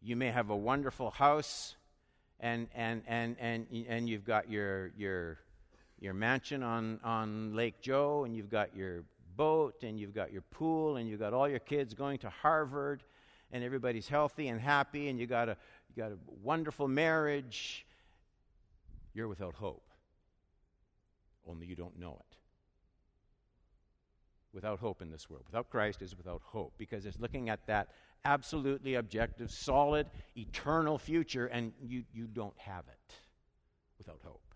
You 0.00 0.16
may 0.16 0.30
have 0.30 0.48
a 0.48 0.56
wonderful 0.56 1.10
house, 1.10 1.76
and, 2.38 2.68
and, 2.74 3.02
and, 3.06 3.36
and, 3.38 3.66
and 3.86 4.08
you've 4.08 4.24
got 4.24 4.50
your, 4.50 4.92
your 4.96 5.40
your 6.00 6.14
mansion 6.14 6.62
on, 6.62 6.98
on 7.04 7.54
Lake 7.54 7.80
Joe, 7.80 8.24
and 8.24 8.34
you've 8.34 8.50
got 8.50 8.74
your 8.74 9.04
boat, 9.36 9.82
and 9.82 9.98
you've 9.98 10.14
got 10.14 10.32
your 10.32 10.42
pool, 10.42 10.96
and 10.96 11.08
you've 11.08 11.20
got 11.20 11.32
all 11.32 11.48
your 11.48 11.58
kids 11.58 11.94
going 11.94 12.18
to 12.18 12.30
Harvard, 12.30 13.02
and 13.52 13.62
everybody's 13.62 14.08
healthy 14.08 14.48
and 14.48 14.60
happy, 14.60 15.08
and 15.08 15.18
you 15.18 15.26
got 15.26 15.48
a, 15.48 15.56
you 15.88 16.02
got 16.02 16.12
a 16.12 16.18
wonderful 16.42 16.88
marriage, 16.88 17.86
you're 19.12 19.28
without 19.28 19.54
hope. 19.54 19.84
Only 21.46 21.66
you 21.66 21.76
don't 21.76 21.98
know 21.98 22.16
it. 22.20 22.36
Without 24.52 24.78
hope 24.78 25.00
in 25.02 25.10
this 25.10 25.28
world. 25.30 25.44
Without 25.46 25.70
Christ 25.70 26.02
is 26.02 26.16
without 26.16 26.42
hope 26.44 26.72
because 26.76 27.06
it's 27.06 27.18
looking 27.20 27.50
at 27.50 27.64
that 27.66 27.88
absolutely 28.24 28.94
objective, 28.94 29.50
solid, 29.50 30.06
eternal 30.36 30.98
future, 30.98 31.46
and 31.46 31.72
you, 31.82 32.04
you 32.12 32.26
don't 32.26 32.56
have 32.58 32.84
it 32.88 33.14
without 33.98 34.18
hope. 34.24 34.49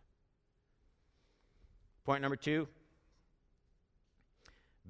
Point 2.04 2.20
number 2.22 2.36
two 2.36 2.68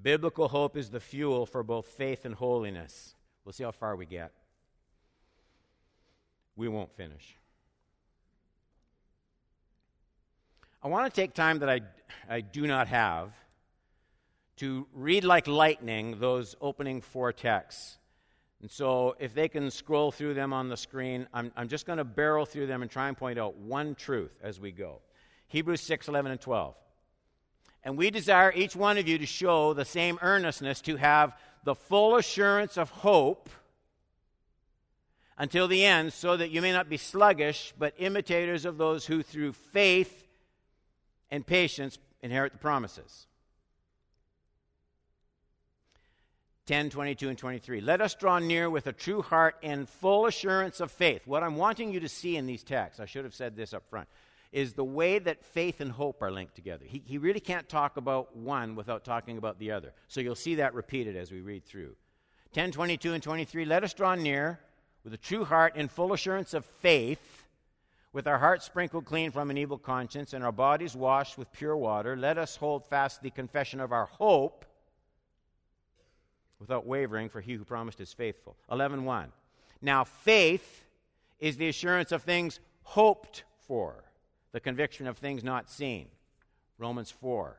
biblical 0.02 0.48
hope 0.48 0.76
is 0.76 0.90
the 0.90 1.00
fuel 1.00 1.46
for 1.46 1.62
both 1.62 1.86
faith 1.86 2.24
and 2.24 2.34
holiness. 2.34 3.14
We'll 3.44 3.52
see 3.52 3.64
how 3.64 3.70
far 3.70 3.96
we 3.96 4.06
get. 4.06 4.32
We 6.56 6.68
won't 6.68 6.92
finish. 6.92 7.36
I 10.82 10.88
want 10.88 11.12
to 11.12 11.20
take 11.20 11.32
time 11.32 11.60
that 11.60 11.70
I, 11.70 11.80
I 12.28 12.40
do 12.42 12.66
not 12.66 12.88
have 12.88 13.32
to 14.56 14.86
read 14.92 15.24
like 15.24 15.46
lightning 15.46 16.18
those 16.20 16.54
opening 16.60 17.00
four 17.00 17.32
texts. 17.32 17.98
And 18.60 18.70
so, 18.70 19.14
if 19.18 19.34
they 19.34 19.48
can 19.48 19.70
scroll 19.70 20.10
through 20.10 20.34
them 20.34 20.52
on 20.52 20.68
the 20.68 20.76
screen, 20.76 21.26
I'm, 21.34 21.52
I'm 21.56 21.68
just 21.68 21.86
going 21.86 21.98
to 21.98 22.04
barrel 22.04 22.46
through 22.46 22.66
them 22.66 22.82
and 22.82 22.90
try 22.90 23.08
and 23.08 23.16
point 23.16 23.38
out 23.38 23.56
one 23.56 23.94
truth 23.94 24.32
as 24.42 24.58
we 24.58 24.72
go. 24.72 25.00
Hebrews 25.48 25.82
6, 25.82 26.08
11, 26.08 26.32
and 26.32 26.40
12. 26.40 26.74
And 27.84 27.98
we 27.98 28.10
desire 28.10 28.52
each 28.52 28.74
one 28.74 28.96
of 28.96 29.06
you 29.06 29.18
to 29.18 29.26
show 29.26 29.74
the 29.74 29.84
same 29.84 30.18
earnestness 30.22 30.80
to 30.82 30.96
have 30.96 31.36
the 31.64 31.74
full 31.74 32.16
assurance 32.16 32.78
of 32.78 32.90
hope 32.90 33.50
until 35.36 35.68
the 35.68 35.84
end, 35.84 36.12
so 36.12 36.36
that 36.36 36.50
you 36.50 36.62
may 36.62 36.72
not 36.72 36.88
be 36.88 36.96
sluggish, 36.96 37.74
but 37.78 37.92
imitators 37.98 38.64
of 38.64 38.78
those 38.78 39.04
who 39.04 39.22
through 39.22 39.52
faith 39.52 40.26
and 41.30 41.44
patience 41.46 41.98
inherit 42.22 42.52
the 42.52 42.58
promises. 42.58 43.26
10, 46.66 46.88
22, 46.88 47.28
and 47.28 47.36
23. 47.36 47.80
Let 47.80 48.00
us 48.00 48.14
draw 48.14 48.38
near 48.38 48.70
with 48.70 48.86
a 48.86 48.92
true 48.92 49.20
heart 49.20 49.56
and 49.62 49.88
full 49.88 50.26
assurance 50.26 50.80
of 50.80 50.90
faith. 50.90 51.26
What 51.26 51.42
I'm 51.42 51.56
wanting 51.56 51.92
you 51.92 52.00
to 52.00 52.08
see 52.08 52.36
in 52.36 52.46
these 52.46 52.62
texts, 52.62 53.00
I 53.00 53.04
should 53.04 53.24
have 53.24 53.34
said 53.34 53.56
this 53.56 53.74
up 53.74 53.86
front 53.90 54.08
is 54.54 54.72
the 54.72 54.84
way 54.84 55.18
that 55.18 55.44
faith 55.44 55.80
and 55.80 55.90
hope 55.90 56.22
are 56.22 56.30
linked 56.30 56.54
together. 56.54 56.84
He, 56.86 57.02
he 57.04 57.18
really 57.18 57.40
can't 57.40 57.68
talk 57.68 57.96
about 57.96 58.36
one 58.36 58.76
without 58.76 59.04
talking 59.04 59.36
about 59.36 59.58
the 59.58 59.72
other. 59.72 59.92
So 60.06 60.20
you'll 60.20 60.36
see 60.36 60.54
that 60.54 60.74
repeated 60.74 61.16
as 61.16 61.32
we 61.32 61.40
read 61.40 61.64
through. 61.64 61.96
10, 62.52 62.70
22, 62.70 63.14
and 63.14 63.22
23. 63.22 63.64
Let 63.64 63.82
us 63.82 63.92
draw 63.94 64.14
near 64.14 64.60
with 65.02 65.12
a 65.12 65.16
true 65.16 65.44
heart 65.44 65.74
in 65.74 65.88
full 65.88 66.12
assurance 66.12 66.54
of 66.54 66.64
faith, 66.64 67.42
with 68.12 68.28
our 68.28 68.38
hearts 68.38 68.64
sprinkled 68.64 69.06
clean 69.06 69.32
from 69.32 69.50
an 69.50 69.58
evil 69.58 69.76
conscience 69.76 70.34
and 70.34 70.44
our 70.44 70.52
bodies 70.52 70.94
washed 70.94 71.36
with 71.36 71.50
pure 71.52 71.76
water. 71.76 72.16
Let 72.16 72.38
us 72.38 72.54
hold 72.54 72.86
fast 72.86 73.22
the 73.22 73.30
confession 73.30 73.80
of 73.80 73.90
our 73.90 74.06
hope 74.06 74.64
without 76.60 76.86
wavering, 76.86 77.28
for 77.28 77.40
he 77.40 77.54
who 77.54 77.64
promised 77.64 78.00
is 78.00 78.12
faithful. 78.12 78.54
11.1. 78.70 79.30
Now, 79.82 80.04
faith 80.04 80.84
is 81.40 81.56
the 81.56 81.68
assurance 81.68 82.12
of 82.12 82.22
things 82.22 82.60
hoped 82.84 83.42
for 83.66 84.03
the 84.54 84.60
conviction 84.60 85.08
of 85.08 85.18
things 85.18 85.42
not 85.42 85.68
seen. 85.68 86.06
Romans 86.78 87.10
4. 87.10 87.56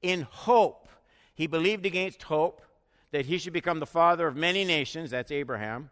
In 0.00 0.22
hope, 0.30 0.88
he 1.34 1.48
believed 1.48 1.84
against 1.84 2.22
hope 2.22 2.62
that 3.10 3.26
he 3.26 3.36
should 3.36 3.52
become 3.52 3.80
the 3.80 3.86
father 3.86 4.28
of 4.28 4.36
many 4.36 4.64
nations, 4.64 5.10
that's 5.10 5.32
Abraham. 5.32 5.90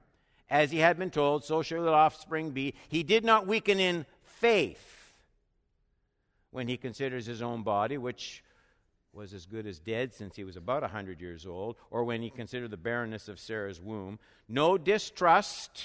As 0.48 0.70
he 0.70 0.78
had 0.78 0.96
been 0.96 1.10
told, 1.10 1.44
so 1.44 1.62
shall 1.62 1.82
the 1.82 1.90
offspring 1.90 2.52
be. 2.52 2.74
He 2.88 3.02
did 3.02 3.24
not 3.24 3.48
weaken 3.48 3.80
in 3.80 4.06
faith 4.22 5.12
when 6.52 6.68
he 6.68 6.76
considers 6.76 7.26
his 7.26 7.42
own 7.42 7.64
body, 7.64 7.98
which 7.98 8.44
was 9.12 9.34
as 9.34 9.44
good 9.44 9.66
as 9.66 9.80
dead 9.80 10.14
since 10.14 10.36
he 10.36 10.44
was 10.44 10.56
about 10.56 10.84
a 10.84 10.86
100 10.86 11.20
years 11.20 11.46
old, 11.46 11.74
or 11.90 12.04
when 12.04 12.22
he 12.22 12.30
considered 12.30 12.70
the 12.70 12.76
barrenness 12.76 13.26
of 13.26 13.40
Sarah's 13.40 13.80
womb. 13.80 14.20
No 14.48 14.78
distrust 14.78 15.82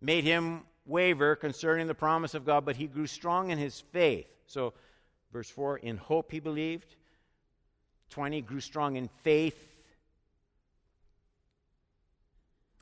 made 0.00 0.24
him 0.24 0.62
waver 0.88 1.36
concerning 1.36 1.86
the 1.86 1.94
promise 1.94 2.34
of 2.34 2.44
God, 2.44 2.64
but 2.64 2.76
he 2.76 2.86
grew 2.86 3.06
strong 3.06 3.50
in 3.50 3.58
his 3.58 3.80
faith. 3.80 4.26
So, 4.46 4.72
verse 5.32 5.50
4 5.50 5.78
in 5.78 5.96
hope 5.96 6.32
he 6.32 6.40
believed. 6.40 6.96
20 8.10 8.40
grew 8.42 8.60
strong 8.60 8.96
in 8.96 9.08
faith. 9.22 9.68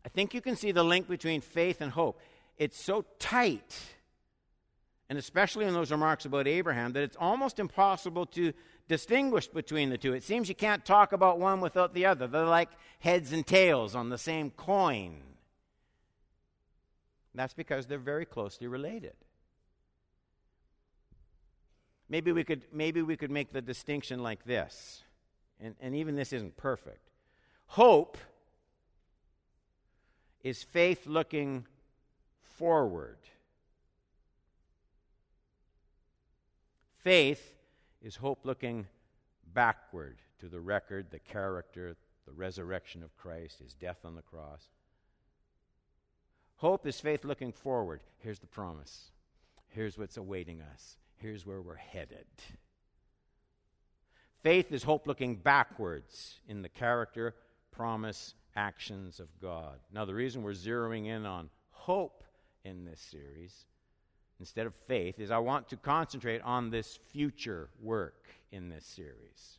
I 0.04 0.08
think 0.08 0.34
you 0.34 0.40
can 0.40 0.54
see 0.56 0.70
the 0.70 0.84
link 0.84 1.08
between 1.08 1.40
faith 1.40 1.80
and 1.80 1.90
hope. 1.90 2.20
It's 2.58 2.80
so 2.80 3.04
tight, 3.18 3.76
and 5.10 5.18
especially 5.18 5.66
in 5.66 5.74
those 5.74 5.90
remarks 5.90 6.24
about 6.24 6.46
Abraham, 6.46 6.92
that 6.92 7.02
it's 7.02 7.16
almost 7.18 7.58
impossible 7.58 8.24
to 8.26 8.52
distinguish 8.88 9.48
between 9.48 9.90
the 9.90 9.98
two. 9.98 10.12
It 10.12 10.22
seems 10.22 10.48
you 10.48 10.54
can't 10.54 10.84
talk 10.84 11.12
about 11.12 11.40
one 11.40 11.60
without 11.60 11.92
the 11.92 12.06
other. 12.06 12.28
They're 12.28 12.46
like 12.46 12.70
heads 13.00 13.32
and 13.32 13.44
tails 13.44 13.96
on 13.96 14.08
the 14.08 14.18
same 14.18 14.50
coin. 14.50 15.22
That's 17.36 17.54
because 17.54 17.86
they're 17.86 17.98
very 17.98 18.24
closely 18.24 18.66
related. 18.66 19.14
maybe 22.08 22.32
we 22.32 22.44
could, 22.44 22.62
maybe 22.72 23.02
we 23.02 23.16
could 23.16 23.30
make 23.30 23.52
the 23.52 23.62
distinction 23.62 24.22
like 24.22 24.44
this. 24.44 25.02
And, 25.60 25.74
and 25.80 25.94
even 25.94 26.16
this 26.16 26.32
isn't 26.32 26.56
perfect. 26.56 27.10
Hope 27.66 28.18
is 30.42 30.62
faith 30.62 31.06
looking 31.06 31.66
forward. 32.58 33.18
Faith 37.02 37.54
is 38.02 38.16
hope 38.16 38.40
looking 38.44 38.86
backward 39.54 40.18
to 40.40 40.48
the 40.48 40.60
record, 40.60 41.06
the 41.10 41.18
character, 41.18 41.96
the 42.26 42.32
resurrection 42.32 43.02
of 43.02 43.16
Christ, 43.16 43.60
his 43.60 43.74
death 43.74 44.04
on 44.04 44.14
the 44.14 44.22
cross. 44.22 44.68
Hope 46.56 46.86
is 46.86 46.98
faith 47.00 47.24
looking 47.24 47.52
forward. 47.52 48.00
Here's 48.18 48.38
the 48.38 48.46
promise. 48.46 49.10
Here's 49.68 49.98
what's 49.98 50.16
awaiting 50.16 50.62
us. 50.62 50.96
Here's 51.16 51.44
where 51.44 51.60
we're 51.60 51.74
headed. 51.76 52.26
Faith 54.42 54.72
is 54.72 54.82
hope 54.82 55.06
looking 55.06 55.36
backwards 55.36 56.40
in 56.48 56.62
the 56.62 56.68
character, 56.68 57.34
promise, 57.72 58.34
actions 58.54 59.20
of 59.20 59.28
God. 59.40 59.78
Now, 59.92 60.04
the 60.04 60.14
reason 60.14 60.42
we're 60.42 60.52
zeroing 60.52 61.06
in 61.06 61.26
on 61.26 61.50
hope 61.70 62.24
in 62.64 62.84
this 62.84 63.00
series 63.00 63.66
instead 64.40 64.66
of 64.66 64.74
faith 64.86 65.18
is 65.18 65.30
I 65.30 65.38
want 65.38 65.68
to 65.70 65.76
concentrate 65.76 66.40
on 66.42 66.70
this 66.70 66.98
future 67.12 67.68
work 67.80 68.28
in 68.50 68.68
this 68.68 68.84
series. 68.84 69.58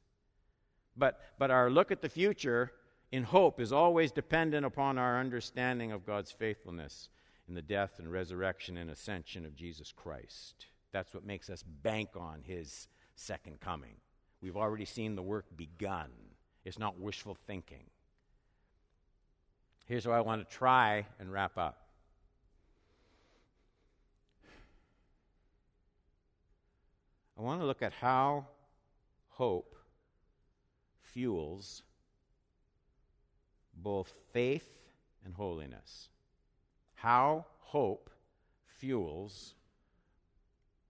But, 0.96 1.20
but 1.38 1.52
our 1.52 1.70
look 1.70 1.92
at 1.92 2.02
the 2.02 2.10
future 2.10 2.72
in 3.12 3.24
hope 3.24 3.60
is 3.60 3.72
always 3.72 4.12
dependent 4.12 4.66
upon 4.66 4.98
our 4.98 5.20
understanding 5.20 5.92
of 5.92 6.06
God's 6.06 6.32
faithfulness 6.32 7.10
in 7.48 7.54
the 7.54 7.62
death 7.62 8.00
and 8.00 8.12
resurrection 8.12 8.78
and 8.78 8.90
ascension 8.90 9.46
of 9.46 9.56
Jesus 9.56 9.94
Christ. 9.96 10.66
That's 10.92 11.14
what 11.14 11.26
makes 11.26 11.50
us 11.50 11.64
bank 11.64 12.10
on 12.18 12.42
his 12.44 12.88
second 13.16 13.60
coming. 13.62 13.96
We've 14.42 14.58
already 14.58 14.86
seen 14.86 15.16
the 15.16 15.22
work 15.22 15.46
begun, 15.56 16.10
it's 16.66 16.80
not 16.80 17.00
wishful 17.00 17.38
thinking. 17.48 17.86
Here's 19.86 20.04
how 20.04 20.12
I 20.12 20.20
want 20.20 20.48
to 20.48 20.56
try 20.56 21.06
and 21.18 21.32
wrap 21.32 21.58
up. 21.58 21.88
I 27.38 27.42
want 27.42 27.62
to 27.62 27.66
look 27.66 27.82
at 27.82 27.94
how 27.94 28.48
hope 29.30 29.76
fuels 31.04 31.84
both 33.82 34.14
faith 34.34 34.68
and 35.24 35.34
holiness. 35.34 36.10
How 36.96 37.46
hope 37.60 38.10
fuels 38.66 39.54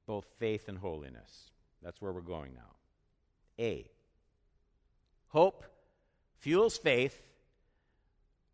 both 0.06 0.26
faith 0.40 0.70
and 0.70 0.78
holiness. 0.78 1.52
That's 1.84 2.02
where 2.02 2.12
we're 2.12 2.22
going 2.22 2.54
now. 2.56 2.76
A. 3.60 3.90
Hope 5.30 5.66
fuels 6.40 6.78
faith 6.78 7.22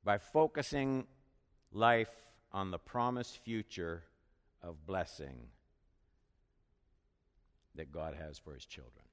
by 0.04 0.18
focusing 0.18 1.06
life 1.72 2.10
on 2.52 2.72
the 2.72 2.80
promised 2.80 3.38
future 3.38 4.04
of 4.62 4.86
blessing 4.86 5.36
that 7.76 7.92
God 7.92 8.16
has 8.16 8.38
for 8.38 8.54
his 8.54 8.66
children. 8.66 9.06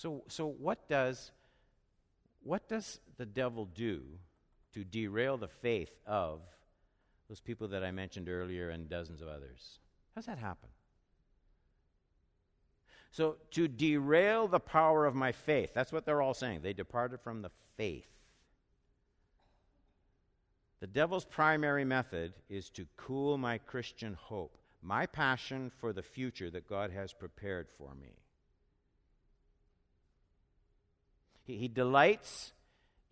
So, 0.00 0.22
so 0.28 0.46
what 0.46 0.88
does 0.88 1.30
what 2.42 2.66
does 2.70 3.00
the 3.18 3.26
devil 3.26 3.66
do 3.66 4.00
to 4.72 4.82
derail 4.82 5.36
the 5.36 5.48
faith 5.48 5.92
of 6.06 6.40
those 7.28 7.40
people 7.40 7.68
that 7.68 7.84
I 7.84 7.90
mentioned 7.90 8.26
earlier 8.26 8.70
and 8.70 8.88
dozens 8.88 9.20
of 9.20 9.28
others? 9.28 9.78
How 10.14 10.22
does 10.22 10.26
that 10.26 10.38
happen? 10.38 10.70
So, 13.10 13.36
to 13.50 13.68
derail 13.68 14.48
the 14.48 14.58
power 14.58 15.04
of 15.04 15.14
my 15.14 15.32
faith, 15.32 15.72
that's 15.74 15.92
what 15.92 16.06
they're 16.06 16.22
all 16.22 16.32
saying. 16.32 16.62
They 16.62 16.72
departed 16.72 17.20
from 17.20 17.42
the 17.42 17.50
faith. 17.76 18.08
The 20.80 20.86
devil's 20.86 21.26
primary 21.26 21.84
method 21.84 22.32
is 22.48 22.70
to 22.70 22.86
cool 22.96 23.36
my 23.36 23.58
Christian 23.58 24.14
hope, 24.14 24.56
my 24.80 25.04
passion 25.04 25.70
for 25.78 25.92
the 25.92 26.02
future 26.02 26.48
that 26.48 26.66
God 26.66 26.90
has 26.90 27.12
prepared 27.12 27.68
for 27.76 27.94
me. 27.94 28.14
He, 31.50 31.56
he 31.56 31.68
delights 31.68 32.52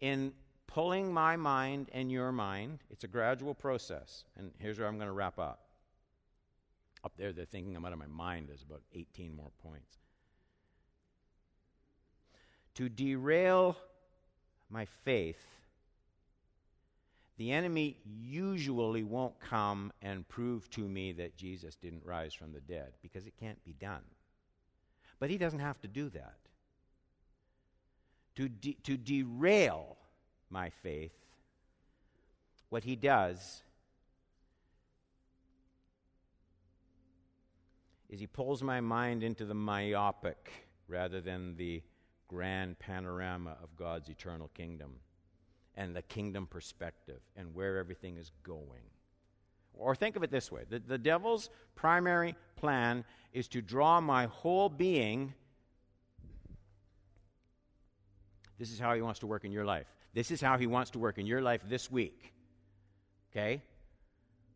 in 0.00 0.32
pulling 0.66 1.12
my 1.12 1.36
mind 1.36 1.88
and 1.92 2.10
your 2.12 2.30
mind. 2.30 2.78
It's 2.90 3.04
a 3.04 3.08
gradual 3.08 3.54
process. 3.54 4.24
And 4.36 4.52
here's 4.58 4.78
where 4.78 4.86
I'm 4.86 4.96
going 4.96 5.08
to 5.08 5.14
wrap 5.14 5.38
up. 5.38 5.60
Up 7.04 7.12
there, 7.16 7.32
they're 7.32 7.44
thinking 7.44 7.74
I'm 7.76 7.84
out 7.84 7.92
of 7.92 7.98
my 7.98 8.06
mind. 8.06 8.48
There's 8.48 8.62
about 8.62 8.82
18 8.94 9.34
more 9.34 9.50
points. 9.62 9.98
To 12.74 12.88
derail 12.88 13.76
my 14.70 14.84
faith, 15.04 15.42
the 17.38 17.52
enemy 17.52 17.98
usually 18.04 19.02
won't 19.02 19.40
come 19.40 19.92
and 20.02 20.28
prove 20.28 20.70
to 20.70 20.80
me 20.80 21.12
that 21.12 21.36
Jesus 21.36 21.74
didn't 21.76 22.04
rise 22.04 22.34
from 22.34 22.52
the 22.52 22.60
dead 22.60 22.92
because 23.02 23.26
it 23.26 23.34
can't 23.38 23.62
be 23.64 23.72
done. 23.72 24.02
But 25.18 25.30
he 25.30 25.38
doesn't 25.38 25.58
have 25.60 25.80
to 25.80 25.88
do 25.88 26.08
that 26.10 26.47
to, 28.38 28.48
de- 28.48 28.78
to 28.84 28.96
derail 28.96 29.96
my 30.48 30.70
faith, 30.70 31.10
what 32.68 32.84
he 32.84 32.94
does 32.94 33.64
is 38.08 38.20
he 38.20 38.28
pulls 38.28 38.62
my 38.62 38.80
mind 38.80 39.24
into 39.24 39.44
the 39.44 39.54
myopic 39.54 40.68
rather 40.86 41.20
than 41.20 41.56
the 41.56 41.82
grand 42.28 42.78
panorama 42.78 43.56
of 43.60 43.74
God's 43.74 44.08
eternal 44.08 44.50
kingdom 44.54 44.92
and 45.74 45.96
the 45.96 46.02
kingdom 46.02 46.46
perspective 46.46 47.20
and 47.34 47.52
where 47.56 47.76
everything 47.76 48.18
is 48.18 48.30
going. 48.44 48.84
Or 49.74 49.96
think 49.96 50.14
of 50.14 50.22
it 50.22 50.30
this 50.30 50.52
way 50.52 50.62
the, 50.70 50.78
the 50.78 50.98
devil's 50.98 51.50
primary 51.74 52.36
plan 52.54 53.04
is 53.32 53.48
to 53.48 53.60
draw 53.60 54.00
my 54.00 54.26
whole 54.26 54.68
being 54.68 55.34
This 58.58 58.72
is 58.72 58.78
how 58.78 58.94
he 58.94 59.02
wants 59.02 59.20
to 59.20 59.26
work 59.26 59.44
in 59.44 59.52
your 59.52 59.64
life. 59.64 59.86
This 60.14 60.30
is 60.30 60.40
how 60.40 60.58
he 60.58 60.66
wants 60.66 60.90
to 60.92 60.98
work 60.98 61.18
in 61.18 61.26
your 61.26 61.40
life 61.40 61.62
this 61.68 61.90
week. 61.90 62.32
Okay? 63.30 63.62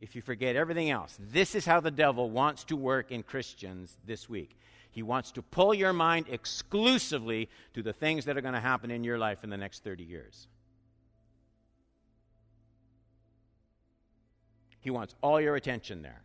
If 0.01 0.17
you 0.17 0.23
forget 0.23 0.57
everything 0.57 0.91
else, 0.91 1.17
this 1.21 1.55
is 1.55 1.65
how 1.65 1.81
the 1.81 1.91
devil 1.91 2.29
wants 2.29 2.65
to 2.65 2.77
work 2.77 3.13
in 3.13 3.23
Christians 3.23 3.97
this 4.05 4.29
week. 4.29 4.59
He 4.91 5.03
wants 5.03 5.33
to 5.33 5.43
pull 5.43 5.73
your 5.73 5.93
mind 5.93 6.27
exclusively 6.29 7.49
to 7.75 7.83
the 7.83 7.93
things 7.93 8.25
that 8.25 8.37
are 8.37 8.41
going 8.41 8.55
to 8.55 8.61
happen 8.61 8.91
in 8.91 9.05
your 9.05 9.19
life 9.19 9.45
in 9.45 9.51
the 9.51 9.57
next 9.57 9.85
30 9.85 10.03
years. 10.03 10.49
He 14.81 14.91
wants 14.91 15.15
all 15.23 15.41
your 15.41 15.55
attention 15.55 16.03
there. 16.03 16.23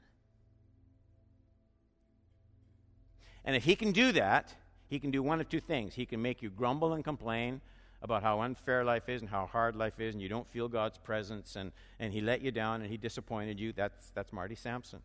And 3.46 3.56
if 3.56 3.64
he 3.64 3.76
can 3.76 3.92
do 3.92 4.12
that, 4.14 4.54
he 4.88 5.00
can 5.00 5.12
do 5.12 5.22
one 5.22 5.42
of 5.42 5.50
two 5.50 5.60
things. 5.60 5.94
He 5.94 6.06
can 6.06 6.22
make 6.22 6.42
you 6.42 6.50
grumble 6.50 6.94
and 6.94 7.04
complain 7.04 7.62
about 8.02 8.24
how 8.24 8.42
unfair 8.42 8.84
life 8.84 9.10
is 9.10 9.22
and 9.22 9.30
how 9.30 9.48
hard 9.48 9.76
life 9.76 10.00
is, 10.00 10.14
and 10.14 10.22
you 10.22 10.30
don't 10.30 10.48
feel 10.48 10.68
God's 10.68 10.98
presence, 10.98 11.56
and, 11.56 11.72
and 12.00 12.14
he 12.14 12.22
let 12.22 12.42
you 12.42 12.52
down 12.52 12.82
and 12.82 12.90
he 12.90 12.98
disappointed 12.98 13.60
you. 13.60 13.74
That's, 13.74 14.12
that's 14.12 14.32
Marty 14.32 14.56
Sampson. 14.56 15.00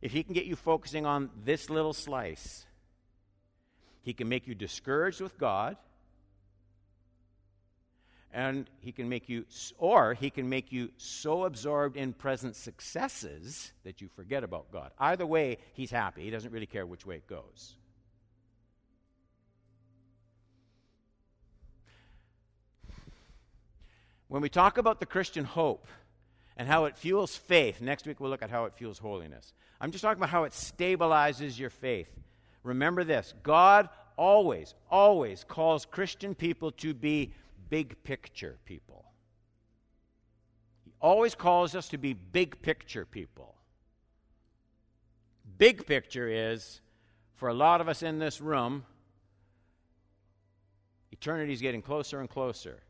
If 0.00 0.12
he 0.12 0.22
can 0.22 0.34
get 0.34 0.44
you 0.44 0.56
focusing 0.56 1.06
on 1.06 1.30
this 1.44 1.68
little 1.70 1.92
slice, 1.92 2.66
he 4.02 4.12
can 4.12 4.28
make 4.28 4.46
you 4.46 4.54
discouraged 4.54 5.20
with 5.20 5.38
God, 5.38 5.76
and 8.32 8.68
he 8.80 8.92
can 8.92 9.08
make 9.08 9.28
you, 9.28 9.44
or 9.78 10.14
he 10.14 10.30
can 10.30 10.48
make 10.48 10.72
you 10.72 10.90
so 10.96 11.44
absorbed 11.44 11.96
in 11.96 12.12
present 12.12 12.56
successes 12.56 13.72
that 13.84 14.00
you 14.00 14.08
forget 14.08 14.44
about 14.44 14.70
God. 14.72 14.92
Either 14.98 15.26
way, 15.26 15.58
he's 15.72 15.90
happy. 15.90 16.22
He 16.22 16.30
doesn't 16.30 16.52
really 16.52 16.66
care 16.66 16.84
which 16.86 17.06
way 17.06 17.16
it 17.16 17.26
goes. 17.26 17.76
When 24.28 24.42
we 24.42 24.48
talk 24.48 24.76
about 24.76 24.98
the 24.98 25.06
Christian 25.06 25.44
hope 25.44 25.86
and 26.56 26.66
how 26.66 26.86
it 26.86 26.98
fuels 26.98 27.36
faith, 27.36 27.80
next 27.80 28.06
week 28.06 28.18
we'll 28.18 28.30
look 28.30 28.42
at 28.42 28.50
how 28.50 28.64
it 28.64 28.74
fuels 28.74 28.98
holiness. 28.98 29.54
I'm 29.80 29.92
just 29.92 30.02
talking 30.02 30.18
about 30.18 30.30
how 30.30 30.44
it 30.44 30.52
stabilizes 30.52 31.58
your 31.58 31.70
faith. 31.70 32.08
Remember 32.64 33.04
this 33.04 33.34
God 33.42 33.88
always, 34.16 34.74
always 34.90 35.44
calls 35.44 35.86
Christian 35.86 36.34
people 36.34 36.72
to 36.72 36.92
be 36.92 37.32
big 37.68 38.02
picture 38.04 38.58
people. 38.64 39.04
He 40.84 40.92
always 41.00 41.34
calls 41.34 41.74
us 41.74 41.88
to 41.88 41.98
be 41.98 42.12
big 42.12 42.62
picture 42.62 43.04
people. 43.04 43.54
Big 45.58 45.86
picture 45.86 46.28
is, 46.28 46.80
for 47.34 47.48
a 47.48 47.54
lot 47.54 47.80
of 47.80 47.88
us 47.88 48.02
in 48.02 48.18
this 48.18 48.40
room, 48.40 48.84
eternity 51.12 51.52
is 51.52 51.60
getting 51.60 51.82
closer 51.82 52.20
and 52.20 52.28
closer. 52.28 52.82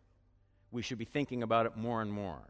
We 0.71 0.83
should 0.83 0.99
be 0.99 1.05
thinking 1.05 1.43
about 1.43 1.67
it 1.67 1.77
more 1.77 2.03
and 2.03 2.13
more. 2.13 2.43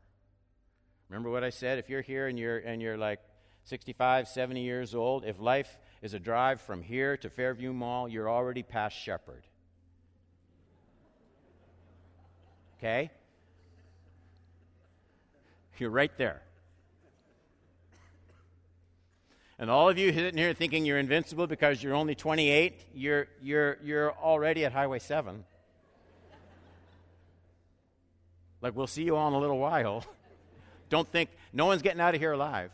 Remember 1.09 1.31
what 1.31 1.45
I 1.45 1.51
said? 1.51 1.79
If 1.79 1.89
you're 1.89 2.03
here 2.03 2.27
and 2.27 2.39
you're, 2.39 2.59
and 2.59 2.83
you're 2.83 2.97
like 2.97 3.21
65, 3.65 4.29
70 4.29 4.63
years 4.63 4.95
old, 4.95 5.25
if 5.25 5.39
life 5.39 5.79
is 6.03 6.15
a 6.15 6.19
drive 6.19 6.61
from 6.61 6.83
here 6.83 7.17
to 7.19 7.31
Fairview 7.31 7.73
Mall, 7.73 8.09
you're 8.09 8.31
already 8.31 8.63
past 8.63 8.97
Sheppard. 8.97 9.45
Okay? 12.87 13.11
You're 15.79 15.91
right 15.91 16.17
there. 16.17 16.41
And 19.59 19.71
all 19.71 19.89
of 19.89 19.99
you 19.99 20.13
sitting 20.13 20.39
here 20.39 20.55
thinking 20.55 20.85
you're 20.85 20.99
invincible 20.99 21.49
because 21.49 21.83
you're 21.83 21.95
only 21.95 22.15
28, 22.15 22.81
you're, 22.95 23.27
you're, 23.43 23.79
you're 23.83 24.13
already 24.13 24.65
at 24.65 24.73
Highway 24.73 25.01
7. 25.01 25.45
Like, 28.63 28.77
we'll 28.77 28.87
see 28.87 29.03
you 29.03 29.17
all 29.17 29.29
in 29.29 29.35
a 29.35 29.39
little 29.39 29.59
while. 29.59 30.05
Don't 30.89 31.09
think, 31.09 31.31
no 31.53 31.67
one's 31.67 31.83
getting 31.83 32.01
out 32.01 32.15
of 32.15 32.21
here 32.21 32.33
alive. 32.33 32.71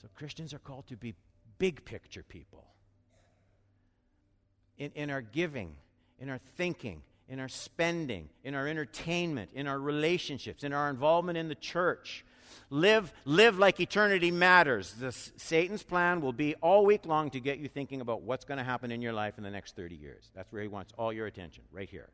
So, 0.00 0.08
Christians 0.14 0.54
are 0.54 0.58
called 0.58 0.86
to 0.86 0.96
be 0.96 1.14
big 1.58 1.84
picture 1.84 2.22
people. 2.22 2.64
In, 4.78 4.90
in 4.94 5.10
our 5.10 5.20
giving, 5.20 5.74
in 6.18 6.28
our 6.30 6.38
thinking, 6.56 7.02
in 7.28 7.40
our 7.40 7.48
spending, 7.48 8.28
in 8.44 8.54
our 8.54 8.66
entertainment, 8.66 9.50
in 9.54 9.66
our 9.66 9.78
relationships, 9.78 10.64
in 10.64 10.72
our 10.72 10.90
involvement 10.90 11.38
in 11.38 11.48
the 11.48 11.54
church. 11.54 12.24
Live, 12.70 13.12
live 13.24 13.58
like 13.58 13.80
eternity 13.80 14.30
matters. 14.30 14.92
This, 14.94 15.32
Satan's 15.36 15.82
plan 15.82 16.20
will 16.20 16.32
be 16.32 16.54
all 16.56 16.84
week 16.84 17.06
long 17.06 17.30
to 17.30 17.40
get 17.40 17.58
you 17.58 17.68
thinking 17.68 18.00
about 18.00 18.22
what's 18.22 18.44
going 18.44 18.58
to 18.58 18.64
happen 18.64 18.90
in 18.90 19.00
your 19.00 19.14
life 19.14 19.38
in 19.38 19.44
the 19.44 19.50
next 19.50 19.74
30 19.74 19.94
years. 19.94 20.30
That's 20.34 20.52
where 20.52 20.60
he 20.60 20.68
wants 20.68 20.92
all 20.98 21.12
your 21.12 21.26
attention, 21.26 21.64
right 21.72 21.88
here. 21.88 22.10